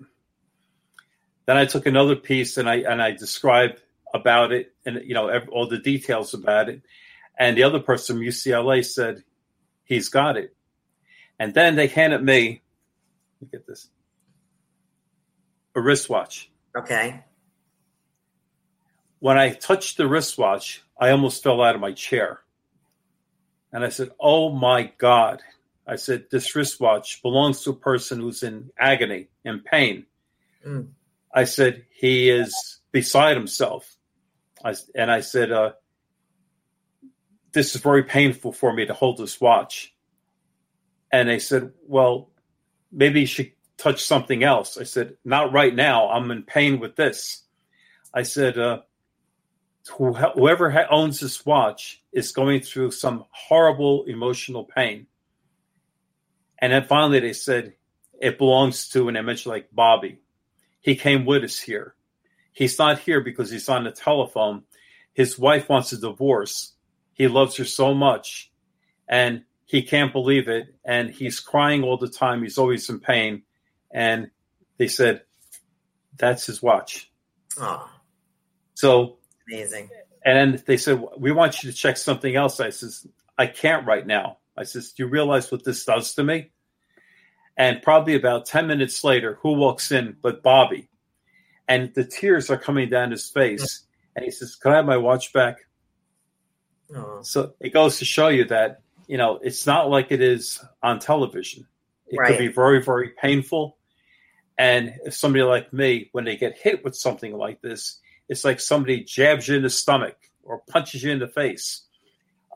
[1.46, 3.82] Then I took another piece and I and I described
[4.14, 6.82] about it and you know all the details about it.
[7.38, 9.24] And the other person from UCLA said,
[9.84, 10.54] He's got it.
[11.38, 12.62] And then they handed me,
[13.40, 13.88] look at this,
[15.74, 16.50] a wristwatch.
[16.76, 17.24] Okay.
[19.22, 22.40] When I touched the wristwatch, I almost fell out of my chair.
[23.72, 25.40] And I said, Oh my God.
[25.86, 30.06] I said, This wristwatch belongs to a person who's in agony and pain.
[30.66, 30.88] Mm.
[31.32, 33.94] I said, He is beside himself.
[34.64, 35.74] I, and I said, uh,
[37.52, 39.94] This is very painful for me to hold this watch.
[41.12, 42.28] And they said, Well,
[42.90, 44.78] maybe you should touch something else.
[44.78, 46.08] I said, Not right now.
[46.08, 47.44] I'm in pain with this.
[48.12, 48.80] I said, uh,
[49.88, 55.06] whoever owns this watch is going through some horrible emotional pain.
[56.58, 57.74] And then finally they said
[58.20, 60.18] it belongs to an image like Bobby.
[60.80, 61.94] He came with us here.
[62.52, 64.62] He's not here because he's on the telephone.
[65.14, 66.74] His wife wants a divorce.
[67.14, 68.52] He loves her so much
[69.08, 70.74] and he can't believe it.
[70.84, 72.42] And he's crying all the time.
[72.42, 73.42] He's always in pain.
[73.90, 74.30] And
[74.76, 75.22] they said,
[76.16, 77.10] that's his watch.
[77.58, 77.90] Oh.
[78.74, 79.18] So
[79.48, 79.90] Amazing.
[80.24, 82.60] And they said, We want you to check something else.
[82.60, 84.38] I says, I can't right now.
[84.56, 86.50] I says, Do you realize what this does to me?
[87.56, 90.88] And probably about 10 minutes later, who walks in but Bobby?
[91.68, 93.84] And the tears are coming down his face.
[94.14, 95.56] And he says, Can I have my watch back?
[96.94, 97.20] Oh.
[97.22, 100.98] So it goes to show you that, you know, it's not like it is on
[100.98, 101.66] television.
[102.06, 102.28] It Right.
[102.28, 103.78] could be very, very painful.
[104.58, 107.98] And if somebody like me, when they get hit with something like this,
[108.28, 111.82] it's like somebody jabs you in the stomach or punches you in the face.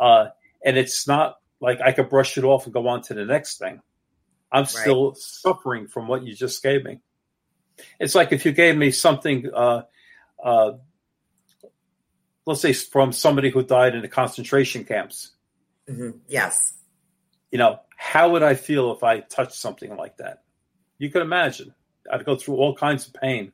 [0.00, 0.28] Uh,
[0.64, 3.58] and it's not like I could brush it off and go on to the next
[3.58, 3.80] thing.
[4.52, 7.00] I'm still suffering from what you just gave me.
[7.98, 9.82] It's like if you gave me something, uh,
[10.42, 10.72] uh,
[12.46, 15.32] let's say from somebody who died in the concentration camps.
[15.88, 16.20] Mhm.
[16.28, 16.74] Yes.
[17.50, 20.44] You know, how would I feel if I touched something like that?
[20.98, 21.74] You can imagine.
[22.10, 23.52] I'd go through all kinds of pain.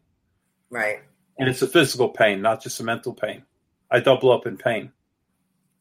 [0.71, 1.03] Right.
[1.39, 3.43] And it's a physical pain, not just a mental pain.
[3.91, 4.93] I double up in pain.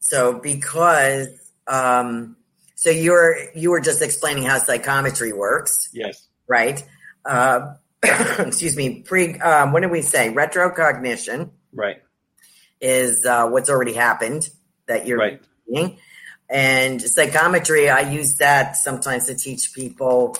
[0.00, 1.28] So because
[1.66, 2.36] um
[2.74, 6.26] so you're you were just explaining how psychometry works, Yes.
[6.48, 6.82] right?
[7.24, 10.32] Uh excuse me, pre um what did we say?
[10.32, 12.02] Retrocognition Right.
[12.80, 14.48] is uh what's already happened
[14.86, 15.40] that you're Right.
[15.68, 15.98] seeing.
[16.50, 20.36] And psychometry, I use that sometimes to teach people.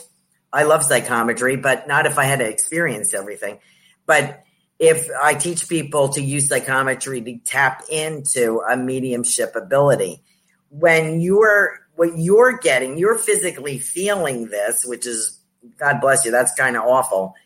[0.52, 3.60] I love psychometry, but not if I had to experience everything.
[4.04, 4.42] But
[4.82, 10.24] if I teach people to use psychometry to tap into a mediumship ability,
[10.70, 15.38] when you're what you're getting, you're physically feeling this, which is
[15.78, 17.36] God bless you, that's kind of awful.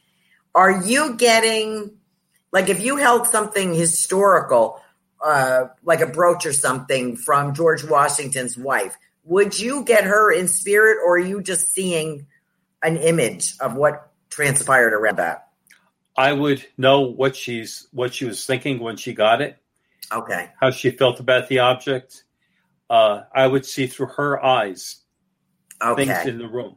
[0.54, 1.98] Are you getting
[2.52, 4.80] like if you held something historical,
[5.22, 10.48] uh, like a brooch or something from George Washington's wife, would you get her in
[10.48, 12.28] spirit, or are you just seeing
[12.82, 15.45] an image of what transpired around that?
[16.16, 19.58] I would know what she's what she was thinking when she got it,
[20.12, 20.50] Okay.
[20.60, 22.24] how she felt about the object.
[22.88, 24.96] Uh, I would see through her eyes
[25.82, 26.06] okay.
[26.06, 26.76] things in the room.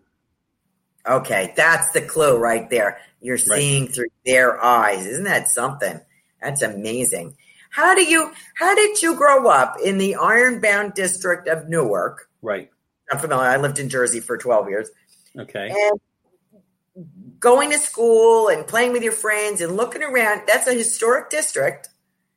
[1.08, 1.54] Okay.
[1.56, 3.00] That's the clue right there.
[3.22, 5.06] You're seeing through their eyes.
[5.06, 6.00] Isn't that something?
[6.42, 7.36] That's amazing.
[7.70, 12.30] How do you how did you grow up in the ironbound district of Newark?
[12.42, 12.70] Right.
[13.12, 13.48] I'm familiar.
[13.48, 14.90] I lived in Jersey for 12 years.
[15.38, 15.70] Okay.
[15.70, 16.00] And
[17.40, 21.90] going to school and playing with your friends and looking around, that's a historic district.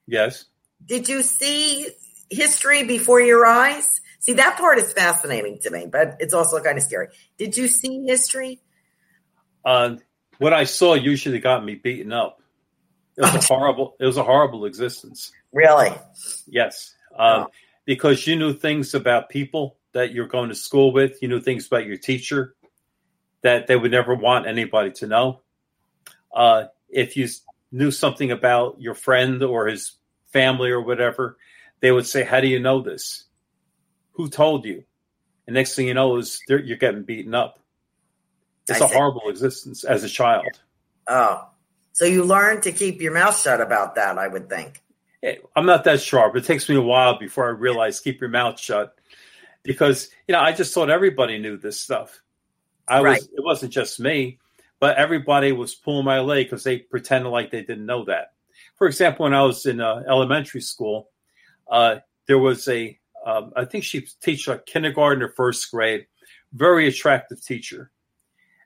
[0.07, 0.45] Yes.
[0.85, 1.89] Did you see
[2.31, 4.01] history before your eyes?
[4.19, 7.09] See, that part is fascinating to me, but it's also kind of scary.
[7.39, 8.61] Did you see history?
[9.65, 9.97] Uh,
[10.39, 12.41] what I saw usually got me beaten up.
[13.17, 13.97] It was a horrible.
[14.01, 15.33] It was a horrible existence.
[15.53, 15.91] Really?
[16.47, 17.49] Yes, um,
[17.85, 21.21] because you knew things about people that you're going to school with.
[21.21, 22.55] You knew things about your teacher
[23.43, 25.43] that they would never want anybody to know.
[26.35, 27.29] Uh, if you
[27.71, 29.93] knew something about your friend or his
[30.33, 31.37] family or whatever,
[31.81, 33.25] they would say, "How do you know this?
[34.13, 34.85] Who told you?"
[35.47, 37.59] And next thing you know is you're getting beaten up.
[38.69, 38.95] It's I a see.
[38.95, 40.61] horrible existence as a child.
[41.09, 41.49] Oh,
[41.93, 44.83] so you learned to keep your mouth shut about that, I would think.
[45.23, 46.37] Eh, I'm not that sharp.
[46.37, 48.97] It takes me a while before I realize keep your mouth shut
[49.63, 52.22] because you know I just thought everybody knew this stuff.
[52.89, 53.19] I Right.
[53.19, 54.39] was it wasn't just me,
[54.81, 58.33] but everybody was pulling my leg because they pretended like they didn't know that.
[58.77, 61.11] For example, when I was in uh, elementary school,
[61.71, 66.07] uh, there was a um, I think she teach like kindergarten or first grade,
[66.53, 67.91] very attractive teacher,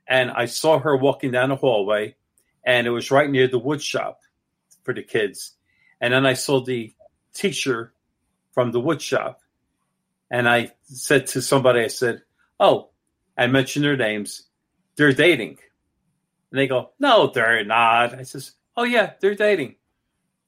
[0.06, 2.16] and I saw her walking down the hallway,
[2.64, 4.20] and it was right near the wood shop
[4.82, 5.52] for the kids.
[6.00, 6.94] And then I saw the
[7.34, 7.92] teacher
[8.52, 9.40] from the wood shop.
[10.30, 12.22] And I said to somebody, I said,
[12.58, 12.90] Oh,
[13.36, 14.44] I mentioned their names.
[14.96, 15.58] They're dating.
[16.50, 18.14] And they go, No, they're not.
[18.14, 19.76] I says, Oh yeah, they're dating.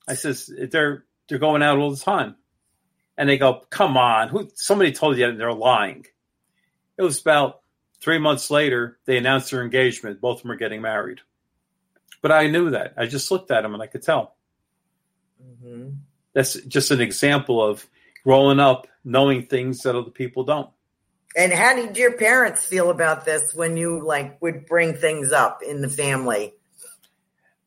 [0.08, 2.36] I says, they're they're going out all the time.
[3.16, 6.06] And they go, Come on, who somebody told you that they're lying.
[6.96, 7.60] It was about
[8.00, 10.20] three months later, they announced their engagement.
[10.20, 11.20] Both of them are getting married.
[12.22, 12.94] But I knew that.
[12.96, 14.36] I just looked at them and I could tell
[15.40, 15.90] hmm
[16.34, 17.86] that's just an example of
[18.24, 20.70] growing up knowing things that other people don't.
[21.36, 25.62] And how did your parents feel about this when you like would bring things up
[25.62, 26.54] in the family?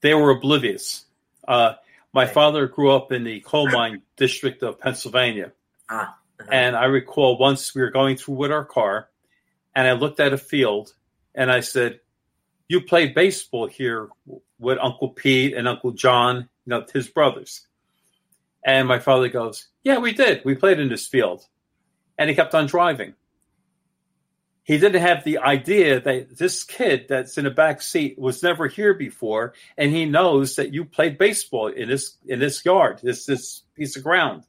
[0.02, 1.06] They were oblivious.
[1.48, 1.74] Uh,
[2.14, 5.52] my father grew up in the coal mine district of Pennsylvania.
[5.90, 6.18] Ah,
[6.52, 9.08] And I recall once we were going through with our car,
[9.76, 10.94] and I looked at a field
[11.36, 12.00] and I said,
[12.68, 14.10] You played baseball here
[14.60, 17.68] with Uncle Pete and Uncle John, you know, his brothers.
[18.66, 20.44] And my father goes, Yeah, we did.
[20.44, 21.46] We played in this field.
[22.18, 23.14] And he kept on driving.
[24.64, 28.68] He didn't have the idea that this kid that's in the back seat was never
[28.68, 33.26] here before, and he knows that you played baseball in this in this yard, this
[33.26, 34.44] this piece of ground.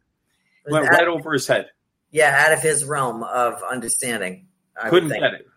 [0.68, 1.70] Went right over his head.
[2.10, 4.46] Yeah, out of his realm of understanding.
[4.80, 5.48] I couldn't get it.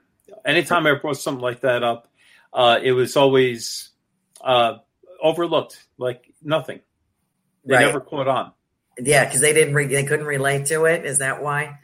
[0.45, 2.07] Anytime I brought something like that up,
[2.53, 3.89] uh, it was always
[4.41, 4.77] uh,
[5.21, 6.79] overlooked, like nothing.
[7.65, 7.85] They Right.
[7.85, 8.51] never caught on.
[8.97, 9.73] Yeah, because they didn't.
[9.75, 11.05] Re- they couldn't relate to it.
[11.05, 11.79] Is that why?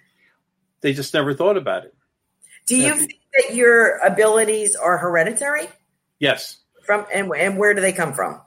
[0.79, 1.93] They just never thought about it.
[2.67, 5.67] Do you think that your abilities are hereditary
[6.19, 8.41] Yes, from, and and where do they come from?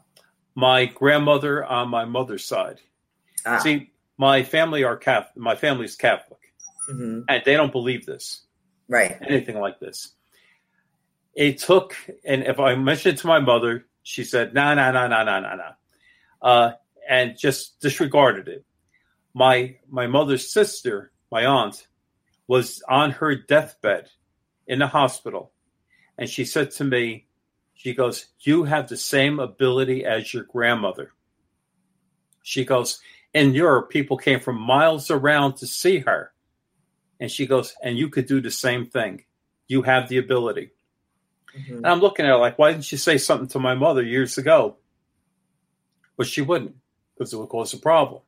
[0.56, 2.80] my grandmother on my mother's side.
[3.44, 3.58] Ah.
[3.58, 5.36] See, my family are Catholic.
[5.36, 6.40] My family's Catholic,
[6.88, 8.42] hmm and they don't believe this.
[8.88, 9.16] Right.
[9.22, 10.12] anything like this.
[11.34, 15.08] It took, and if I mentioned it to my mother, she said, "No, no, no,
[15.08, 15.70] no, no, no, no,"
[16.42, 16.72] uh,
[17.08, 18.64] and just disregarded it.
[19.34, 21.88] My my mother's sister, my aunt,
[22.46, 24.08] was on her deathbed
[24.66, 25.52] in the hospital,
[26.18, 27.26] and she said to me,
[27.74, 31.12] "She goes, you have the same ability as your grandmother."
[32.42, 33.00] She goes,
[33.32, 36.32] "In Europe, people came from miles around to see her."
[37.20, 39.24] And she goes, and you could do the same thing.
[39.68, 40.72] You have the ability.
[41.56, 41.76] Mhm.
[41.76, 44.36] And I'm looking at her like, why didn't you say something to my mother years
[44.36, 44.76] ago?
[46.16, 46.76] But she wouldn't,
[47.14, 48.22] because it would cause a problem.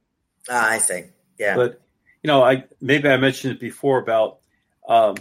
[0.48, 1.06] Ah, I see.
[1.38, 1.56] Yeah.
[1.56, 1.82] But
[2.26, 4.40] you know, I maybe I mentioned it before about
[4.88, 5.14] um,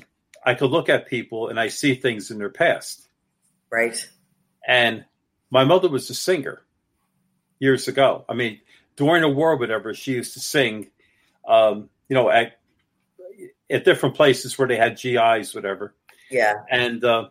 [0.43, 3.07] I could look at people and I see things in their past.
[3.69, 4.09] right.
[4.67, 5.05] And
[5.51, 6.63] my mother was a singer
[7.59, 8.25] years ago.
[8.27, 8.59] I mean,
[8.95, 10.89] during the war, whatever, she used to sing,
[11.47, 12.57] um, you know, at
[13.69, 15.93] at different places where they had GIs, whatever.
[16.31, 16.55] Yeah.
[16.71, 17.29] And uh,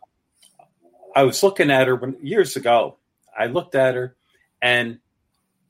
[1.16, 2.98] I was looking at her when, years ago.
[3.36, 4.14] I looked at her,
[4.62, 5.00] and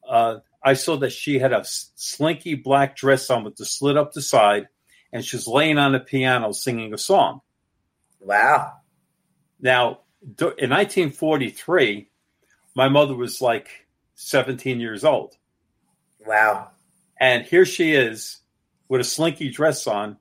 [0.06, 4.12] uh, I saw that she had a slinky black dress on with the slit up
[4.12, 4.68] the side,
[5.12, 7.42] and she was laying on the piano singing a song.
[8.18, 8.72] Wow.
[9.60, 10.00] Now,
[10.38, 12.08] in 1943,
[12.74, 13.68] my mother was like
[14.14, 15.36] 17 years old.
[16.26, 16.70] Wow.
[17.20, 18.38] And here she is
[18.88, 20.16] with a slinky dress on,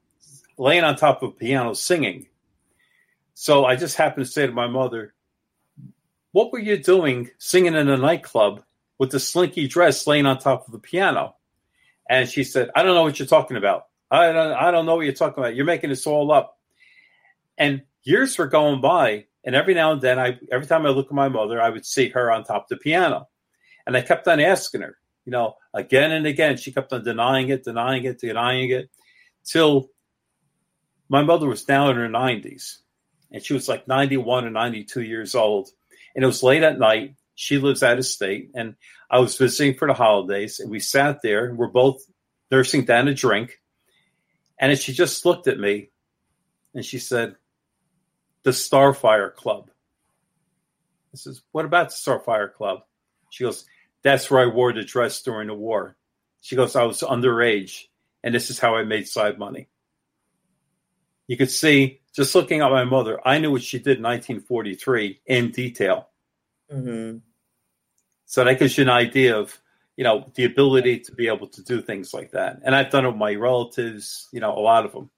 [0.57, 2.27] laying on top of a piano singing.
[3.33, 5.13] So I just happened to say to my mother,
[6.33, 8.63] What were you doing singing in a nightclub
[8.99, 11.35] with the slinky dress laying on top of the piano?
[12.09, 13.87] And she said, I don't know what you're talking about.
[14.11, 15.55] I don't, I don't know what you're talking about.
[15.55, 16.59] You're making this all up.
[17.57, 21.07] And years were going by, and every now and then, I every time I look
[21.07, 23.27] at my mother, I would see her on top of the piano,
[23.85, 26.57] and I kept on asking her, you know, again and again.
[26.57, 28.89] She kept on denying it, denying it, denying it,
[29.45, 29.89] till
[31.09, 32.81] my mother was now in her nineties,
[33.31, 35.69] and she was like ninety-one or ninety-two years old,
[36.15, 37.15] and it was late at night.
[37.35, 38.75] She lives out of state, and
[39.09, 42.03] I was visiting for the holidays, and we sat there, and we're both
[42.51, 43.59] nursing down a drink,
[44.59, 45.89] and she just looked at me,
[46.73, 47.35] and she said,
[48.43, 49.71] "The Starfire Club."
[51.13, 52.83] I says, "What about the Starfire Club?"
[53.31, 53.65] She goes,
[54.03, 55.97] "That's where I wore the dress during the war."
[56.41, 57.87] She goes, "I was underage,
[58.23, 59.69] and this is how I made side money."
[61.27, 65.21] You could see just looking at my mother, I knew what she did in 1943
[65.25, 66.12] in detail.
[66.73, 67.17] Hmm
[68.25, 69.57] So that gives you an idea of,
[69.95, 72.59] you know, the ability to be able to do things like that.
[72.63, 75.09] And I've done it with my relatives, you know, a lot of them.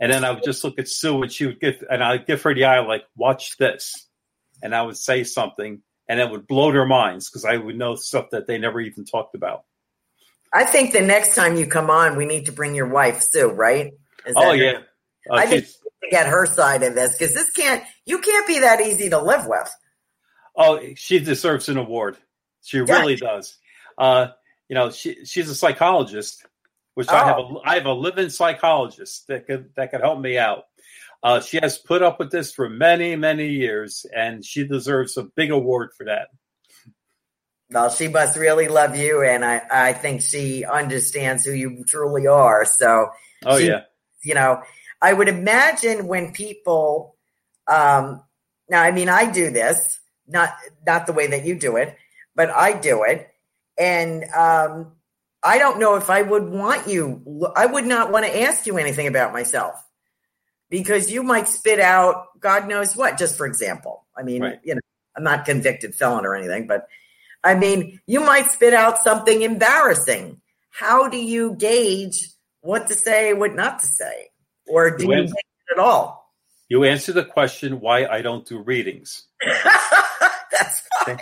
[0.00, 2.42] And then I would just look at Sue and she would give, and I'd give
[2.42, 4.06] her the eye like, watch this.
[4.62, 7.96] And I would say something and it would blow their minds because I would know
[7.96, 9.64] stuff that they never even talked about.
[10.52, 13.50] I think the next time you come on, we need to bring your wife, Sue,
[13.50, 13.92] right?
[14.26, 14.78] Is Oh, yeah.
[15.28, 18.46] Uh, I think she's- to get her side of this because this can't, you can't
[18.46, 19.68] be that easy to live with.
[20.58, 22.16] Oh, she deserves an award.
[22.62, 23.56] She really does.
[23.96, 24.28] Uh,
[24.68, 26.44] you know, she she's a psychologist,
[26.94, 30.36] which I have a I have a living psychologist that could that could help me
[30.36, 30.64] out.
[31.22, 35.22] Uh, she has put up with this for many many years, and she deserves a
[35.22, 36.28] big award for that.
[37.70, 42.26] Well, she must really love you, and I, I think she understands who you truly
[42.26, 42.64] are.
[42.64, 43.10] So,
[43.44, 43.82] Oh she- yeah,
[44.24, 44.62] you know,
[45.02, 47.16] I would imagine when people,
[47.66, 48.22] um,
[48.70, 50.54] now, I mean, I do this, not
[50.86, 51.96] not the way that you do it,
[52.34, 53.28] but I do it,
[53.78, 54.92] and um,
[55.42, 57.50] I don't know if I would want you.
[57.56, 59.74] I would not want to ask you anything about myself
[60.70, 63.18] because you might spit out God knows what.
[63.18, 64.60] Just for example, I mean, Right.
[64.62, 64.80] you know,
[65.16, 66.86] I'm not convicted felon or anything, but
[67.44, 70.40] I mean, you might spit out something embarrassing.
[70.70, 72.28] How do you gauge
[72.60, 74.28] what to say, what not to say,
[74.66, 75.32] or do You you it
[75.72, 76.17] at all?
[76.68, 79.24] You answer the question why I don't do readings.
[80.50, 81.18] That's fine.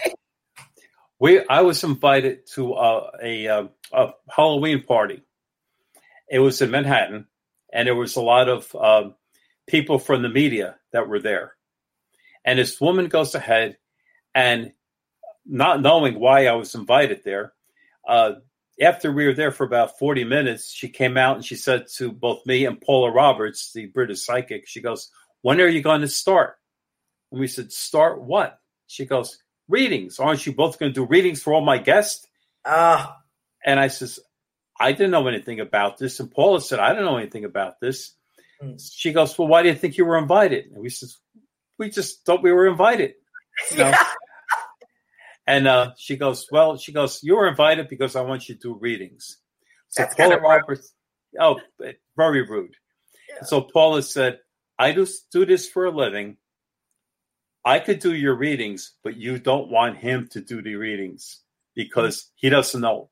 [1.19, 5.23] We I was invited to a, a, uh, a Halloween party.
[6.29, 7.27] It was in Manhattan,
[7.73, 9.15] and there was a lot of um,
[9.67, 11.55] people from the media that were there.
[12.45, 13.79] And this woman goes ahead,
[14.35, 14.73] and
[15.47, 17.53] not knowing why I was invited there,
[18.07, 18.33] uh,
[18.81, 22.13] after we were there for about forty minutes, she came out and she said to
[22.13, 25.11] both me and Paula Roberts, the British psychic, she goes,
[25.47, 26.57] "When are you going to start?"
[27.31, 29.39] And we said, "Start what?" She goes,
[29.69, 30.19] readings.
[30.19, 32.27] Aren't you both going to do readings for all my guests?
[32.65, 33.19] Ah,
[33.65, 34.19] And I says,
[34.79, 36.21] I didn't know anything about this.
[36.21, 38.13] And Paula said, I don't know anything about this.
[38.63, 38.81] Mm.
[38.93, 40.67] She goes, Well, why do you think you were invited?
[40.67, 41.19] And we says,
[41.79, 43.15] We just thought we were invited.
[43.71, 43.95] You know?
[45.47, 48.61] and uh, she goes, Well, she goes, You were invited because I want you to
[48.61, 49.39] do readings.
[49.89, 50.93] So That's Paula Roberts,
[51.41, 51.59] oh,
[52.17, 52.75] very rude.
[53.45, 54.41] So Paula said,
[54.79, 56.37] I just do this for a living.
[57.65, 61.41] I could do your readings, but you don't want him to do the readings
[61.75, 63.11] because he doesn't know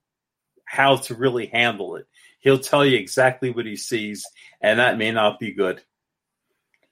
[0.65, 2.07] how to really handle it.
[2.41, 4.25] He'll tell you exactly what he sees,
[4.61, 5.83] and that may not be good.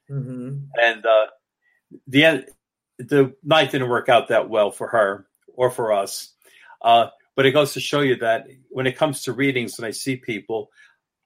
[0.09, 0.65] Mm-hmm.
[0.81, 1.27] And uh,
[2.07, 2.45] the end,
[2.97, 6.33] the night didn't work out that well for her or for us.
[6.81, 9.91] Uh, but it goes to show you that when it comes to readings, when I
[9.91, 10.69] see people,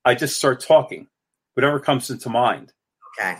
[0.05, 1.07] I just start talking,
[1.53, 2.73] whatever comes into mind.
[3.19, 3.37] Okay.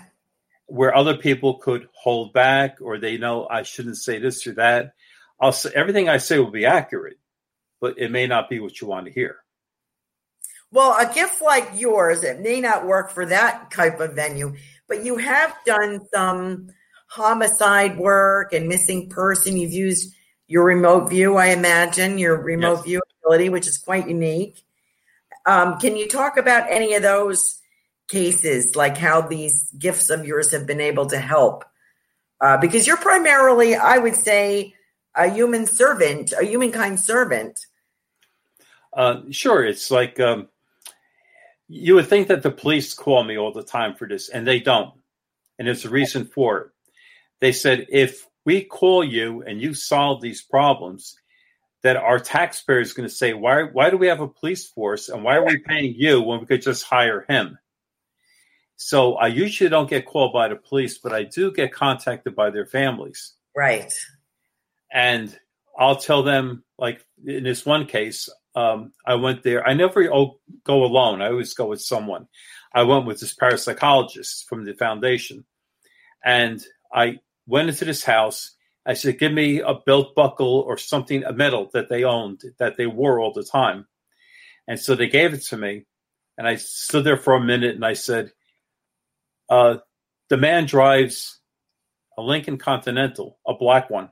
[0.65, 4.93] Where other people could hold back or they know I shouldn't say this or that.
[5.39, 7.17] I'll say everything I say will be accurate,
[7.79, 9.37] but it may not be what you want to hear.
[10.71, 14.55] Well, a gift like yours, it may not work for that type of venue,
[14.87, 16.67] but you have done some
[17.07, 19.55] homicide work and missing person.
[19.55, 20.13] You've used
[20.47, 22.83] your remote view, I imagine, your remote Yes.
[22.85, 24.63] view ability, which is quite unique.
[25.45, 27.61] Um, can you talk about any of those
[28.07, 31.65] cases, like how these gifts of yours have been able to help?
[32.39, 34.75] Uh, because you're primarily, I would say,
[35.15, 37.65] a human servant, a humankind servant.
[38.93, 40.47] Uh, sure, it's like um,
[41.67, 44.59] you would think that the police call me all the time for this, and they
[44.59, 44.93] don't.
[45.57, 46.67] And there's a reason for it.
[47.39, 51.17] They said if we call you and you solve these problems,
[51.83, 55.23] that our taxpayers going to say, why, why do we have a police force and
[55.23, 57.57] why are we paying you when we could just hire him?
[58.77, 62.51] So I usually don't get called by the police, but I do get contacted by
[62.51, 63.33] their families.
[63.55, 63.91] Right.
[64.93, 65.37] And
[65.77, 69.67] I'll tell them, like in this one case, um, I went there.
[69.67, 71.21] I never go alone.
[71.21, 72.27] I always go with someone.
[72.73, 75.45] I went with this parapsychologist from the foundation.
[76.23, 76.63] And
[76.93, 78.55] I went into this house.
[78.85, 82.77] I said, give me a belt buckle or something, a medal that they owned, that
[82.77, 83.87] they wore all the time.
[84.67, 85.85] And so they gave it to me.
[86.37, 88.31] And I stood there for a minute and I said,
[89.49, 89.77] uh,
[90.29, 91.39] the man drives
[92.17, 94.09] a Lincoln Continental, a black one.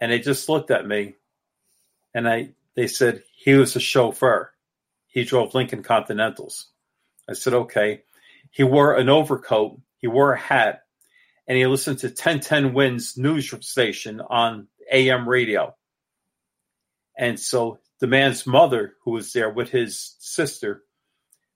[0.00, 1.14] And they just looked at me
[2.14, 4.50] and I they said he was a chauffeur.
[5.06, 6.68] He drove Lincoln Continentals.
[7.28, 8.02] I said, okay.
[8.50, 10.82] He wore an overcoat, he wore a hat,
[11.46, 15.74] and he listened to 1010 WINS news station on AM radio.
[17.16, 20.82] And so the man's mother, who was there with his sister,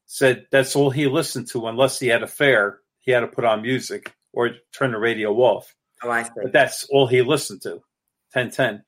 [0.07, 2.81] said that's all he listened to unless he had a fare.
[3.01, 5.75] He had to put on music or turn the radio off.
[6.03, 6.31] Oh, I see.
[6.43, 7.83] But that's all he listened to,
[8.33, 8.85] 1010.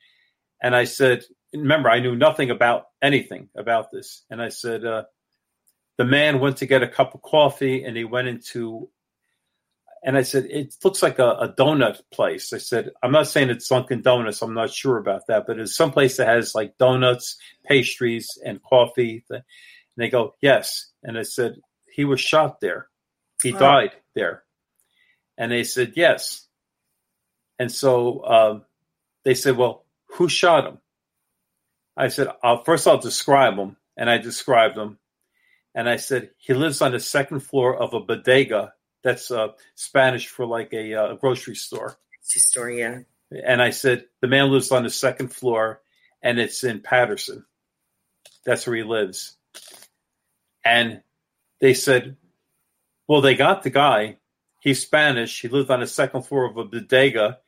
[0.63, 4.25] And I said, remember, I knew nothing about anything about this.
[4.31, 5.05] And I said, uh,
[5.97, 8.91] the man went to get a cup of coffee and he went into,
[10.05, 12.53] and I said, it looks like a, a donut place.
[12.53, 14.43] I said, I'm not saying it's Dunkin' Donuts.
[14.43, 18.63] I'm not sure about that, but it's some place that has like donuts, pastries, and
[18.63, 19.25] coffee.
[19.99, 20.93] And they go, yes.
[21.03, 21.57] And I said,
[21.93, 22.87] he was shot there.
[23.43, 23.59] He Oh.
[23.59, 24.45] died there.
[25.37, 26.47] And they said, yes.
[27.59, 28.65] And so um,
[29.25, 30.79] they said, well, who shot him?
[31.97, 33.77] I said, uh, first I'll describe him.
[33.97, 35.01] And I described him.
[35.75, 38.75] And I said, he lives on the second floor of a bodega.
[39.03, 41.99] That's uh, Spanish for like a uh, grocery store.
[42.23, 43.01] Store, yeah.
[43.33, 45.81] And I said, the man lives on the second floor
[46.23, 47.45] and it's in Paterson.
[48.45, 49.35] That's where he lives.
[50.69, 51.03] And
[51.61, 52.17] they said,
[53.07, 54.19] well, they got the guy.
[54.61, 55.41] He's Spanish.
[55.41, 57.39] He lived on the second floor of a bodega.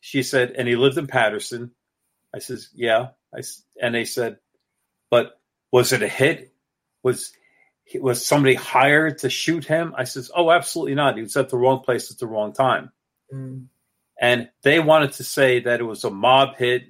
[0.00, 1.70] She said, and he lived in Paterson.
[2.34, 3.08] I says, yeah.
[3.34, 3.40] I,
[3.80, 4.36] and they said,
[5.10, 5.40] but
[5.70, 6.52] was it a hit?
[7.02, 7.32] Was
[7.94, 9.94] was somebody hired to shoot him?
[9.96, 11.16] I says, oh, absolutely not.
[11.16, 12.92] He was at the wrong place at the wrong time.
[13.32, 13.66] Mm.
[14.20, 16.84] And they wanted to say that it was a mob hit,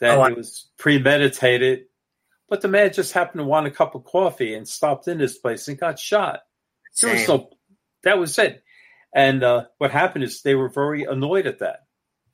[0.00, 1.86] that Oh, it was premeditated.
[2.48, 5.36] But the man just happened to want a cup of coffee and stopped in this
[5.36, 6.40] place and got shot.
[7.00, 7.50] There was no,
[8.04, 8.62] that was it.
[9.12, 11.80] And uh, what happened is they were very annoyed at that.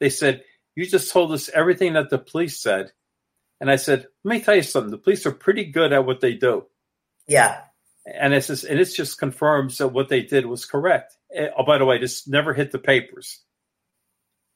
[0.01, 0.43] They said,
[0.75, 2.93] You just told us everything that the police said.
[3.61, 4.91] And I said, Let me tell you something.
[4.91, 6.67] The police are pretty good at what they do.
[7.27, 7.61] Yeah.
[8.05, 11.17] And it says, and it just confirms that what they did was correct.
[11.33, 13.41] Eh, Oh, by the way, this never hit the papers.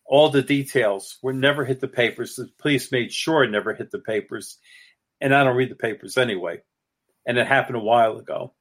[0.04, 2.36] All the details were never hit the papers.
[2.36, 4.58] The police made sure it never hit the papers.
[5.20, 6.60] And I don't read the papers anyway.
[7.26, 8.52] And it happened a while ago.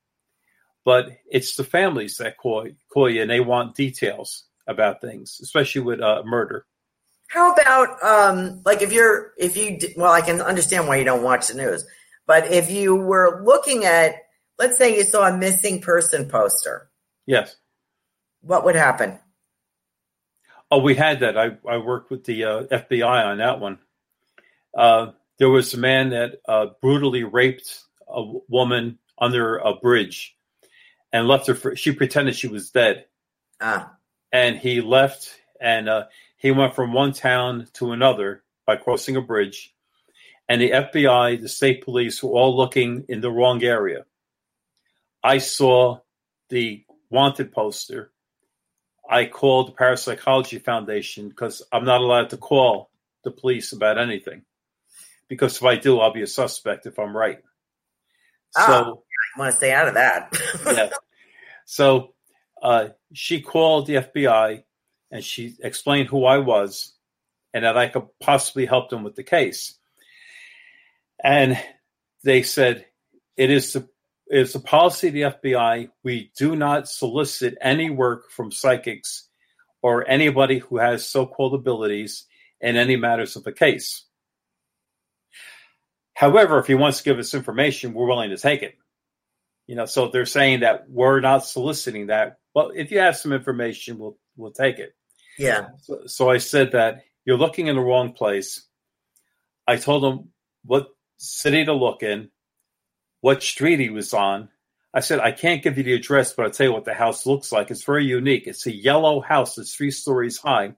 [0.83, 5.81] But it's the families that call, call you and they want details about things, especially
[5.81, 6.65] with uh, murder.
[7.27, 11.23] How about um, like if you're if you well, I can understand why you don't
[11.23, 11.83] watch the news,
[12.27, 14.13] but if you were looking at,
[14.59, 16.89] let's say you saw a missing person poster,
[17.25, 17.55] Yes.
[18.41, 19.17] what would happen?
[20.69, 21.35] Oh, we had that.
[21.37, 23.79] I, I worked with the uh, FBI on that one.
[24.77, 30.35] Uh, there was a man that uh, brutally raped a woman under a bridge
[31.11, 31.55] and left her.
[31.55, 33.05] For, she pretended she was dead.
[33.61, 33.93] Ah.
[34.31, 36.05] And he left and uh,
[36.37, 39.73] he went from one town to another by crossing a bridge.
[40.47, 44.05] And the FBI, the state police were all looking in the wrong area.
[45.23, 45.99] I saw
[46.49, 48.11] the wanted poster.
[49.09, 52.91] I called the Parapsychology Foundation because I'm not allowed to call
[53.23, 54.43] the police about anything.
[55.27, 57.39] Because if I do, I'll be a suspect if I'm right.
[58.55, 59.03] Ah, So,
[59.35, 60.37] I want to stay out of that.
[60.65, 60.89] yeah.
[61.65, 62.13] So
[62.61, 64.63] uh, she called the FBI
[65.11, 66.93] and she explained who I was
[67.53, 69.75] and that I could possibly help them with the case.
[71.23, 71.57] And
[72.23, 72.85] they said,
[73.37, 73.87] it is the
[74.27, 75.89] it is the policy of the FBI.
[76.03, 79.27] We do not solicit any work from psychics
[79.83, 82.25] or anybody who has so-called abilities
[82.59, 84.03] in any matters of the case.
[86.15, 88.75] However, if he wants to give us information, we're willing to take it.
[89.67, 92.37] You know, so they're saying that we're not soliciting that.
[92.55, 94.95] Well, if you have some information, we'll we'll take it.
[95.37, 95.67] yeah.
[95.81, 98.65] So, so I said that you're looking in the wrong place.
[99.67, 100.29] I told him
[100.63, 100.87] what
[101.17, 102.29] city to look in,
[103.21, 104.49] what street he was on.
[104.93, 107.25] I said, I can't give you the address, but I'll tell you what the house
[107.25, 107.69] looks like.
[107.69, 108.47] It's very unique.
[108.47, 110.75] It's a yellow house that's three stories high.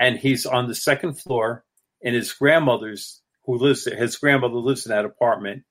[0.00, 1.64] And he's on the second floor,
[2.02, 5.64] and his grandmother's, who lives there, his grandmother lives in that apartment.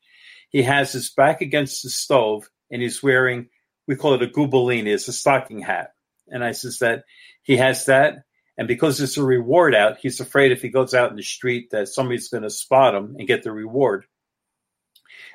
[0.50, 3.50] He has his back against the stove, and he's wearing,
[3.88, 5.94] we call it a gubelini, it's a stocking hat.
[6.28, 7.04] And I says that
[7.44, 8.24] he has that,
[8.58, 11.70] and because it's a reward out, he's afraid if he goes out in the street
[11.72, 14.06] that somebody's going to spot him and get the reward.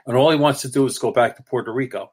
[0.07, 2.13] And all he wants to do is go back to Puerto Rico.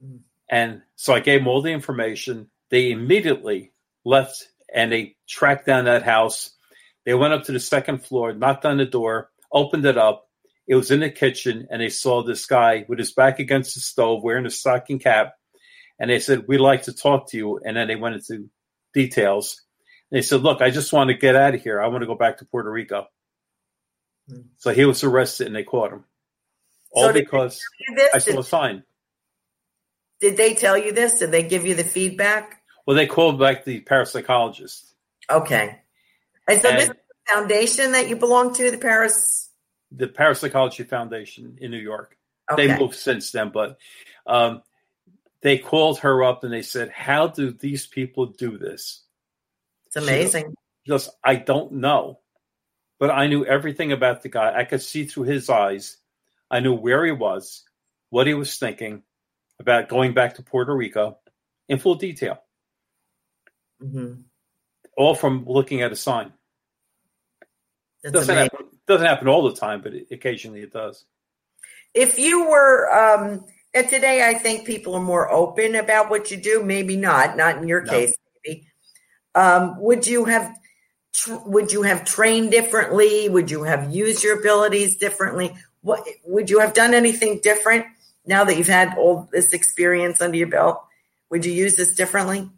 [0.00, 0.16] Hmm.
[0.48, 2.48] And so I gave him all the information.
[2.70, 3.72] They immediately
[4.06, 6.55] left and they tracked down that house.
[7.06, 10.28] They went up to the second floor, knocked on the door, opened it up.
[10.66, 13.80] It was in the kitchen, and they saw this guy with his back against the
[13.80, 15.34] stove wearing a stocking cap.
[16.00, 17.60] And they said, We'd like to talk to you.
[17.64, 18.50] And then they went into
[18.92, 19.62] details.
[20.10, 21.80] They said, Look, I just want to get out of here.
[21.80, 23.06] I want to go back to Puerto Rico.
[24.28, 24.40] Hmm.
[24.58, 26.04] So he was arrested and they caught him.
[26.90, 28.14] All So did because tell you this?
[28.14, 28.82] I saw a sign.
[30.20, 31.20] Did they tell you this?
[31.20, 32.62] Did they give you the feedback?
[32.84, 34.92] Well, they called back the parapsychologist.
[35.30, 35.80] Okay.
[36.48, 39.50] And so this is And- the foundation that you belong to, the Paris.
[39.90, 42.16] the Parapsychology Foundation in New York.
[42.50, 42.66] Okay.
[42.68, 43.78] They moved since then, but
[44.26, 44.62] um,
[45.42, 49.02] they called her up and they said, "How do these people do this?"
[49.86, 50.54] It's amazing.
[50.84, 52.20] She goes, "I don't know,
[52.98, 54.56] but I knew everything about the guy.
[54.56, 55.96] I could see through his eyes.
[56.50, 57.64] I knew where he was,
[58.10, 59.02] what he was thinking
[59.58, 61.18] about going back to Puerto Rico
[61.68, 62.40] in full detail,
[63.82, 64.24] Mhm.
[64.96, 66.32] all from looking at a sign.
[68.02, 68.50] That's doesn't amazing.
[68.52, 71.04] happen, doesn't happen all the time, but occasionally it does."
[71.94, 73.44] If you were, um,
[73.74, 76.62] and today I think people are more open about what you do.
[76.62, 77.90] Maybe not, not in your No.
[77.92, 78.14] case.
[78.44, 78.66] Maybe.
[79.34, 80.54] Um, would you have,
[81.12, 83.28] tr- would you have trained differently?
[83.28, 85.56] Would you have used your abilities differently?
[85.82, 87.86] What would you have done anything different
[88.26, 90.82] now that you've had all this experience under your belt?
[91.30, 92.50] Would you use this differently?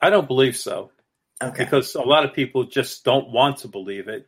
[0.00, 0.90] I don't believe so.
[1.42, 1.64] Okay.
[1.64, 4.26] Because a lot of people just don't want to believe it.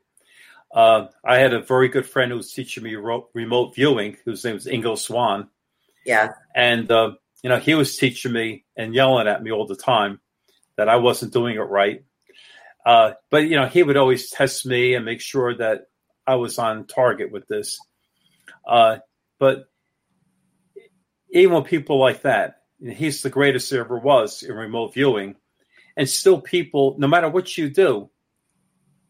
[0.72, 4.44] Uh, I had a very good friend who was teaching me ro- remote viewing, whose
[4.44, 5.48] name was Ingo Swann.
[6.06, 6.32] Yeah.
[6.54, 10.20] And, uh, you know, he was teaching me and yelling at me all the time
[10.76, 12.04] that I wasn't doing it right.
[12.86, 15.88] Uh, but, you know, he would always test me and make sure that
[16.26, 17.80] I was on target with this.
[18.64, 18.98] Uh,
[19.38, 19.68] but
[21.30, 25.34] even with people like that, he's the greatest there ever was in remote viewing.
[26.00, 28.08] And still, people, no matter what you do,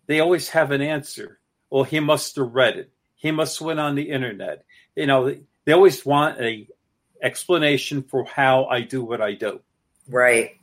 [0.08, 1.38] they always have an answer.
[1.70, 2.90] Well, he must have read it.
[3.14, 4.64] He must have went on the internet.
[4.96, 6.66] You know, they always want a
[7.22, 9.60] explanation for how I do what I do.
[10.08, 10.56] Right.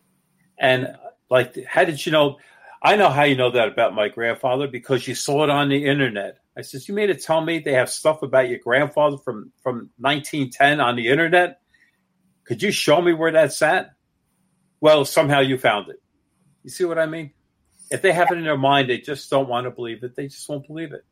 [0.58, 0.98] And
[1.30, 2.40] like, how did you know?
[2.84, 5.86] I know how you know that about my grandfather because you saw it on the
[5.86, 6.40] internet.
[6.58, 9.92] I says, you mean to tell me they have stuff about your grandfather from from
[10.00, 11.62] 1910 on the internet.
[12.44, 13.92] Could you show me where that's at?
[14.82, 16.02] Well, somehow you found it.
[16.68, 17.32] You see what I mean?
[17.90, 20.18] If they have it in their mind, they just don't want to believe it.
[20.18, 21.06] They just won't believe it.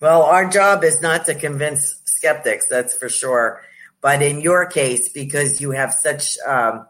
[0.00, 3.62] Well, our job is not to convince skeptics, that's for sure.
[4.02, 6.86] But in your case, because you have such um,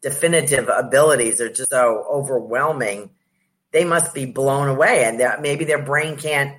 [0.00, 3.10] definitive abilities are just so overwhelming.
[3.72, 6.56] They must be blown away, and maybe their brain can't,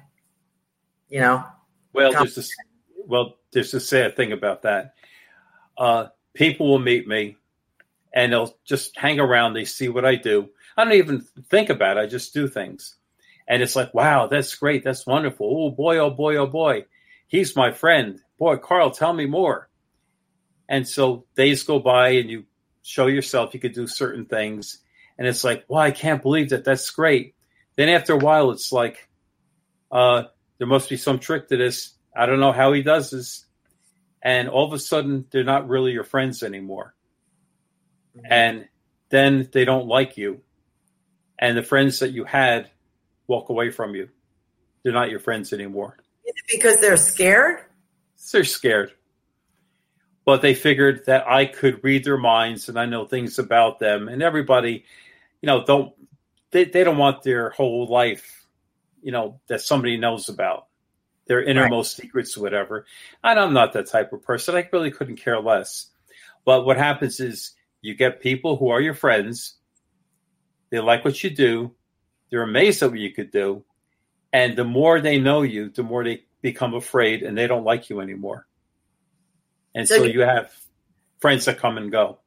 [1.07, 1.45] you know.
[1.93, 2.51] Well, there's this,
[2.97, 4.95] well, there's a sad thing about that.
[5.77, 7.37] Uh, people will meet me,
[8.13, 9.53] and they'll just hang around.
[9.53, 10.49] They see what I do.
[10.77, 12.01] I don't even think about it.
[12.01, 12.95] I just do things,
[13.47, 14.83] and it's like, wow, that's great.
[14.83, 15.47] That's wonderful.
[15.47, 16.85] Oh boy, oh boy, oh boy,
[17.27, 18.19] he's my friend.
[18.37, 19.69] Boy, Carl, tell me more.
[20.67, 22.45] And so days go by, and you
[22.81, 24.79] show yourself you could do certain things.
[25.17, 26.65] And it's like, well, I can't believe that.
[26.65, 27.35] That's great.
[27.75, 29.09] Then after a while, it's like,
[29.91, 30.23] uh,
[30.57, 31.93] there must be some trick to this.
[32.15, 33.45] I don't know how he does this.
[34.21, 36.95] And all of a sudden, they're not really your friends anymore.
[38.17, 38.25] Mm-hmm.
[38.31, 38.67] And
[39.09, 40.41] then they don't like you.
[41.39, 42.69] And the friends that you had
[43.27, 44.09] walk away from you.
[44.83, 45.97] They're not your friends anymore.
[46.47, 47.61] because they're scared?
[48.31, 48.93] They're scared
[50.25, 54.09] but they figured that I could read their minds and I know things about them.
[54.09, 54.83] And everybody,
[55.41, 55.93] you know, don't
[56.51, 58.47] they, they don't want their whole life,
[59.01, 60.67] you know, that somebody knows about
[61.27, 62.05] their innermost right.
[62.05, 62.85] secrets, whatever.
[63.23, 64.55] And I'm not that type of person.
[64.55, 65.91] I really couldn't care less.
[66.43, 69.55] But what happens is you get people who are your friends.
[70.69, 71.71] They like what you do.
[72.29, 73.63] They're amazed at what you could do.
[74.33, 77.89] And the more they know you, the more they become afraid and they don't like
[77.89, 78.47] you anymore
[79.75, 80.51] and so, so you, have
[81.19, 82.19] friends that come and go.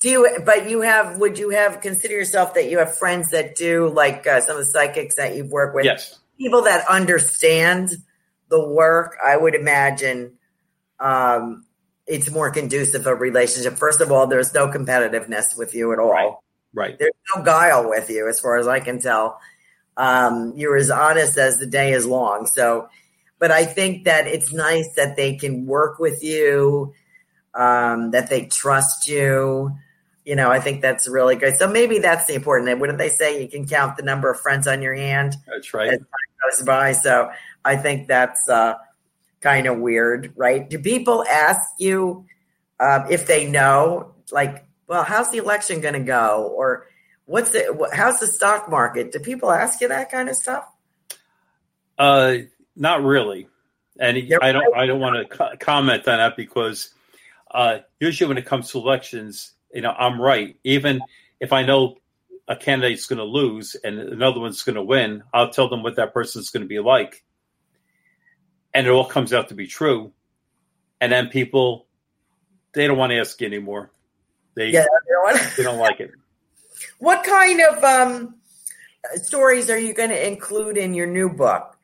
[0.00, 0.38] Do you?
[0.44, 1.18] But you have?
[1.18, 4.66] Would you have consider yourself that you have friends that do like uh, some of
[4.66, 5.84] the psychics that you've worked with?
[5.84, 6.18] Yes.
[6.38, 7.90] People that understand
[8.48, 9.16] the work.
[9.24, 10.38] I would imagine
[10.98, 11.64] um,
[12.04, 13.78] it's more conducive of a relationship.
[13.78, 16.10] First of all, there's no competitiveness with you at all.
[16.10, 16.32] Right.
[16.74, 16.98] Right.
[16.98, 19.40] There's no guile with you, as far as I can tell.
[19.96, 22.46] Um, you're as honest as the day is long.
[22.46, 22.88] So
[23.42, 26.94] but I think that it's nice that they can work with you,
[27.54, 29.76] um, that they trust you.
[30.24, 31.56] You know, I think that's really good.
[31.56, 32.78] So maybe that's the important thing.
[32.78, 35.34] Wouldn't they say you can count the number of friends on your hand?
[35.48, 35.88] That's right.
[35.88, 36.06] As time
[36.50, 36.92] goes by.
[36.92, 37.32] So
[37.64, 38.74] I think that's uh,
[39.40, 40.70] kind of weird, right?
[40.70, 42.24] Do people ask you
[42.78, 46.86] um, if they know, like, well, how's the election going to go, or
[47.24, 49.10] what's the how's the stock market?
[49.10, 50.70] Do people ask you that kind of stuff?
[51.98, 52.34] Uh,
[52.76, 53.48] not really,
[53.98, 54.76] and I don't.
[54.76, 56.92] I don't want to co- comment on that because
[57.50, 60.58] uh, usually when it comes to elections, you know, I'm right.
[60.62, 61.00] Even
[61.40, 61.96] if I know
[62.46, 65.96] a candidate's going to lose and another one's going to win, I'll tell them what
[65.96, 67.24] that person's going to be like,
[68.74, 70.12] and it all comes out to be true.
[71.00, 71.86] And then people,
[72.74, 73.90] they don't want to ask anymore.
[74.54, 76.12] They, yeah, they, don't, they don't like it.
[76.98, 78.34] What kind of um,
[79.14, 81.76] stories are you going to include in your new book?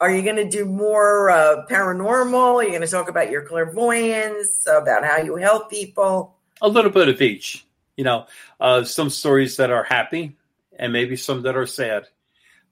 [0.00, 2.56] Are you going to do more uh, paranormal?
[2.56, 6.36] Are you going to talk about your clairvoyance, about how you help people?
[6.60, 7.64] A little bit of each.
[7.96, 8.26] You know,
[8.60, 10.36] uh, some stories that are happy
[10.78, 12.08] and maybe some that are sad.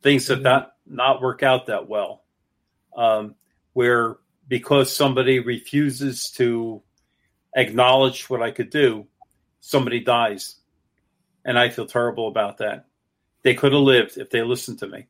[0.02, 0.42] Things that mm-hmm.
[0.42, 2.22] not not work out that well.
[2.96, 3.36] Um,
[3.72, 4.16] where
[4.48, 6.82] because somebody refuses to
[7.54, 9.06] acknowledge what I could do,
[9.62, 10.56] somebody dies.
[11.46, 12.84] And I feel terrible about that.
[13.42, 15.06] They could have lived if they listened to me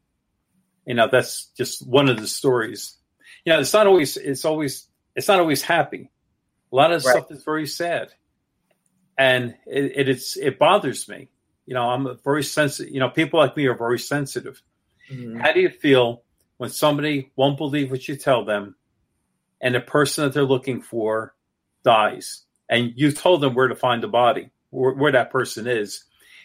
[0.86, 2.96] you know that's just one of the stories
[3.44, 6.10] you know it's not always it's always it's not always happy
[6.72, 7.12] a lot of right.
[7.12, 8.12] stuff is very sad
[9.18, 11.28] and it, it, it's it bothers me
[11.66, 14.60] you know i'm very sensitive you know people like me are very sensitive
[15.10, 15.38] mm-hmm.
[15.38, 16.22] how do you feel
[16.56, 18.74] when somebody won't believe what you tell them
[19.60, 21.34] and the person that they're looking for
[21.84, 22.42] dies
[22.72, 26.04] and you told them where to find the body where, where that person is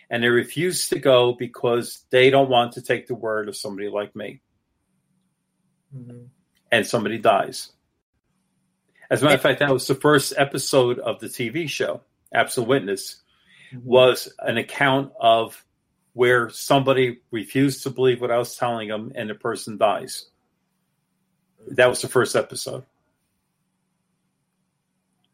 [0.10, 3.88] and they refuse to go because they don't want to take the word of somebody
[3.88, 4.42] like me.
[5.96, 6.26] Mm-hmm.
[6.70, 7.72] And somebody dies.
[9.10, 12.02] As a matter of fact, that was the first episode of the TV show,
[12.34, 13.22] Absolute Witness,
[13.74, 13.88] mm-hmm.
[13.88, 15.64] was an account of
[16.12, 20.26] where somebody refused to believe what I was telling them and the person dies.
[21.70, 22.84] That was the first episode.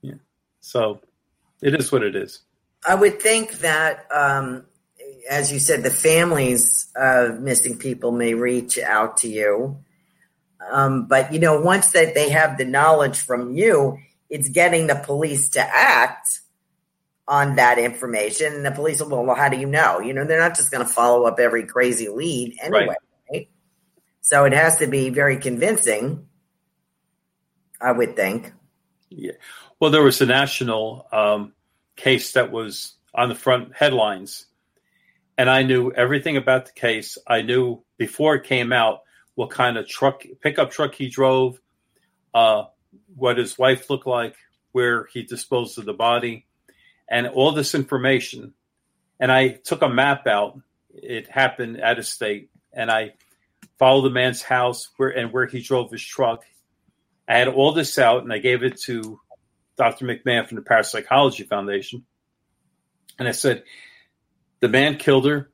[0.01, 0.15] Yeah.
[0.63, 1.01] So
[1.61, 2.39] it is what it is.
[2.87, 4.65] I would think that, um,
[5.29, 9.77] as you said, the families of missing people may reach out to you.
[10.71, 13.97] Um, but you know, once that they have the knowledge from you,
[14.29, 16.39] it's getting the police to act
[17.27, 18.53] on that information.
[18.53, 19.99] And the police will, well, how do you know?
[19.99, 22.87] You know, they're not just going to follow up every crazy lead anyway.
[22.87, 22.97] Right.
[23.31, 23.49] right.
[24.21, 26.27] So it has to be very convincing,
[27.81, 28.53] I would think.
[29.15, 29.33] Yeah.
[29.79, 31.53] Well, there was a national um,
[31.95, 34.47] case that was on the front headlines.
[35.37, 37.17] And I knew everything about the case.
[37.27, 39.01] I knew before it came out
[39.35, 41.59] what kind of truck, pickup truck he drove,
[42.33, 42.65] uh,
[43.15, 44.35] what his wife looked like,
[44.71, 46.45] where he disposed of the body.
[47.07, 48.53] and all this information.
[49.19, 50.59] And I took a map out.
[50.93, 53.13] It happened out of state, and I
[53.79, 56.43] followed the man's house where and where he drove his truck.
[57.27, 59.19] I had all this out, and I gave it to
[59.77, 60.05] Dr.
[60.05, 62.05] McMahon from the Parapsychology Foundation.
[63.17, 63.63] And I said,
[64.59, 65.51] the man killed her.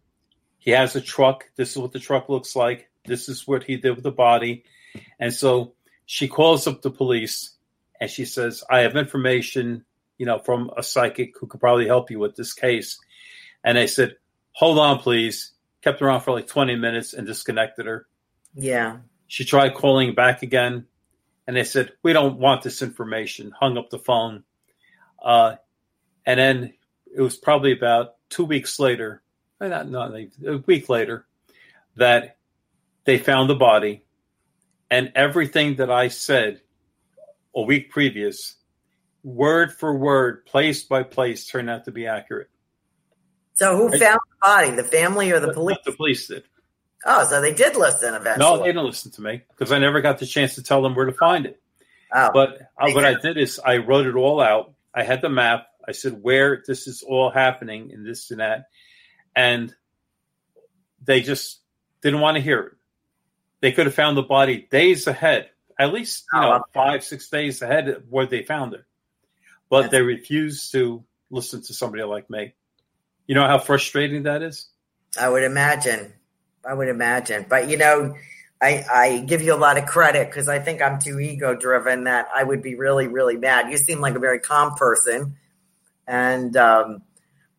[0.60, 1.46] He has a truck.
[1.56, 2.90] This is what the truck looks like.
[3.06, 4.64] This is what he did with the body.
[5.20, 5.74] And so
[6.06, 7.56] she calls up the police
[8.00, 9.86] and she says, I have information,
[10.18, 13.00] you know, from a psychic who could probably help you with this case.
[13.64, 14.16] And I said,
[14.54, 15.54] Hold on, please.
[15.82, 18.06] Kept her on for like 20 minutes and disconnected her.
[18.54, 18.98] Yeah.
[19.28, 20.86] She tried calling back again.
[21.50, 23.52] And they said, We don't want this information.
[23.60, 24.44] Hung up the phone.
[25.20, 25.56] Uh,
[26.24, 26.74] and then
[27.12, 29.24] it was probably about two weeks later,
[29.60, 31.26] not, not a week later,
[31.96, 32.38] that
[33.06, 34.04] they found the body.
[34.92, 36.62] And everything that I said
[37.56, 38.58] a week previous,
[39.24, 42.52] word for word, place by place, turned out to be accurate.
[43.56, 44.70] So who found the body?
[44.76, 45.80] The family or the police?
[45.84, 46.44] The police did.
[47.06, 48.38] Oh, so they did listen eventually.
[48.46, 50.96] No, they didn't listen to me because I never got the chance to tell them
[50.96, 51.62] where to find it.
[52.14, 54.74] Oh, but uh, what I did is I wrote it all out.
[54.94, 55.68] I had the map.
[55.88, 58.66] I said where this is all happening and this and that,
[59.36, 59.74] and
[61.04, 61.62] they just
[62.02, 62.74] didn't want to hear it.
[63.62, 67.62] They could have found the body days ahead, at least you know five, six days
[67.62, 68.84] ahead of where they found it,
[69.70, 72.54] but That's- they refused to listen to somebody like me.
[73.28, 74.68] You know how frustrating that is.
[75.20, 76.14] I would imagine.
[76.66, 77.46] I would imagine.
[77.48, 78.16] But you know,
[78.62, 82.04] I, I give you a lot of credit because I think I'm too ego driven
[82.04, 83.72] that I would be really, really mad.
[83.72, 85.38] You seem like a very calm person,
[86.06, 87.04] and um,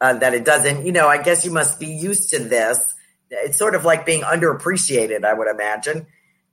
[0.00, 0.84] uh, that it doesn't.
[0.84, 2.94] You know, I guess you must be used to this.
[3.30, 6.06] It's sort of like being underappreciated, I would imagine.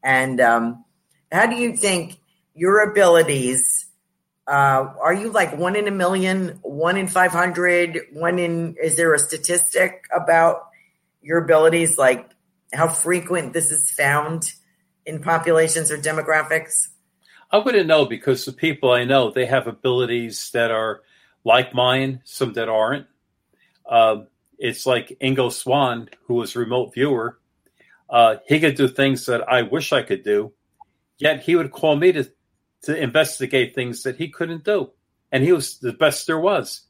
[0.04, 0.86] And um,
[1.32, 2.18] how do you think
[2.54, 3.86] your abilities?
[4.48, 9.14] Uh, are you like one in a million, one in 500, one in, is there
[9.14, 10.70] a statistic about
[11.22, 12.30] your abilities, like
[12.74, 14.52] how frequent this is found
[15.06, 16.90] in populations or demographics?
[17.52, 21.02] I wouldn't know because the people I know they have abilities that are
[21.46, 23.08] like mine, some that aren't.
[23.86, 24.24] Uh,
[24.58, 27.40] it's like Ingo Swann, who was remote viewer.
[28.10, 30.54] Uh, he could do things that I wish I could do,
[31.18, 32.30] yet he would call me to
[32.84, 34.92] to investigate things that he couldn't do,
[35.32, 36.82] and he was the best there was.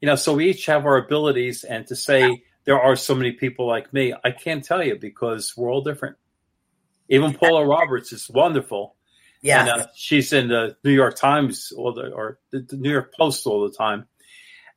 [0.00, 3.32] You know, so we each have our abilities, and to say there are so many
[3.32, 6.16] people like me, I can't tell you because we're all different.
[7.08, 8.94] Even Paula Roberts is wonderful.
[9.40, 12.90] Yeah, and, uh, she's in the New York Times all the, or the, the New
[12.90, 14.06] York Post all the time.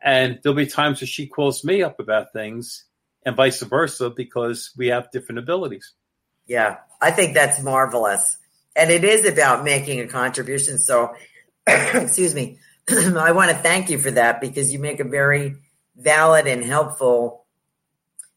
[0.02, 2.86] And there'll be times that she calls me up about things,
[3.26, 5.92] and vice versa, because we have different abilities.
[6.48, 8.38] Yeah, I think that's marvelous.
[8.74, 10.78] And it is about making a contribution.
[10.80, 11.14] So,
[11.68, 12.58] excuse me,
[12.90, 15.56] I want to thank you for that because you make a very
[15.98, 17.41] valid and helpful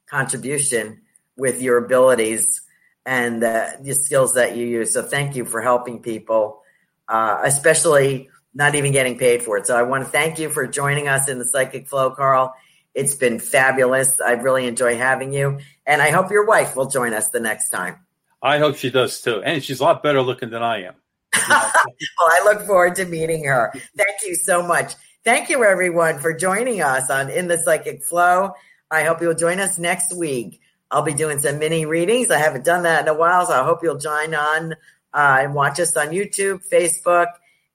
[0.07, 1.03] contribution
[1.37, 2.63] with your abilities
[3.07, 4.93] and uh, the skills that you use.
[4.93, 6.63] So, thank you for helping people,
[7.09, 9.67] uh, especially not even getting paid for it.
[9.67, 12.55] So, I want to thank you for joining us in the Psychic Flow, Carl.
[12.95, 14.21] It's been fabulous.
[14.25, 15.59] I really enjoy having you.
[15.85, 17.99] And I hope your wife will join us the next time.
[18.41, 19.43] I hope she does too.
[19.43, 20.95] And she's a lot better looking than I am.
[21.49, 21.73] well,
[22.21, 23.73] I look forward to meeting her.
[23.97, 24.95] Thank you so much.
[25.25, 28.53] Thank you, everyone, for joining us on In the Psychic Flow.
[28.91, 30.61] I hope you'll join us next week.
[30.91, 32.31] I'll be doing some mini readings.
[32.31, 34.73] I haven't done that in a while, so I hope you'll join on
[35.13, 37.27] uh, and watch us on YouTube, Facebook,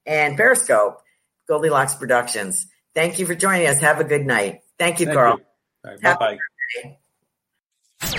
[0.06, 1.02] and Periscope,
[1.48, 2.68] Goldilocks Productions.
[2.94, 3.80] Thank you for joining us.
[3.80, 4.62] Have a good night.
[4.78, 5.38] Thank you, Thank Carl.
[5.38, 5.90] you.
[5.90, 6.38] Right, bye bye.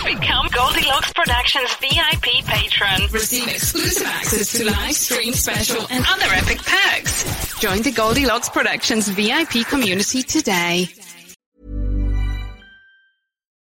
[0.05, 3.09] Become Goldilocks Productions VIP patron.
[3.11, 7.59] Receive exclusive access to live stream special and other epic perks.
[7.61, 10.89] Join the Goldilocks Productions VIP community today.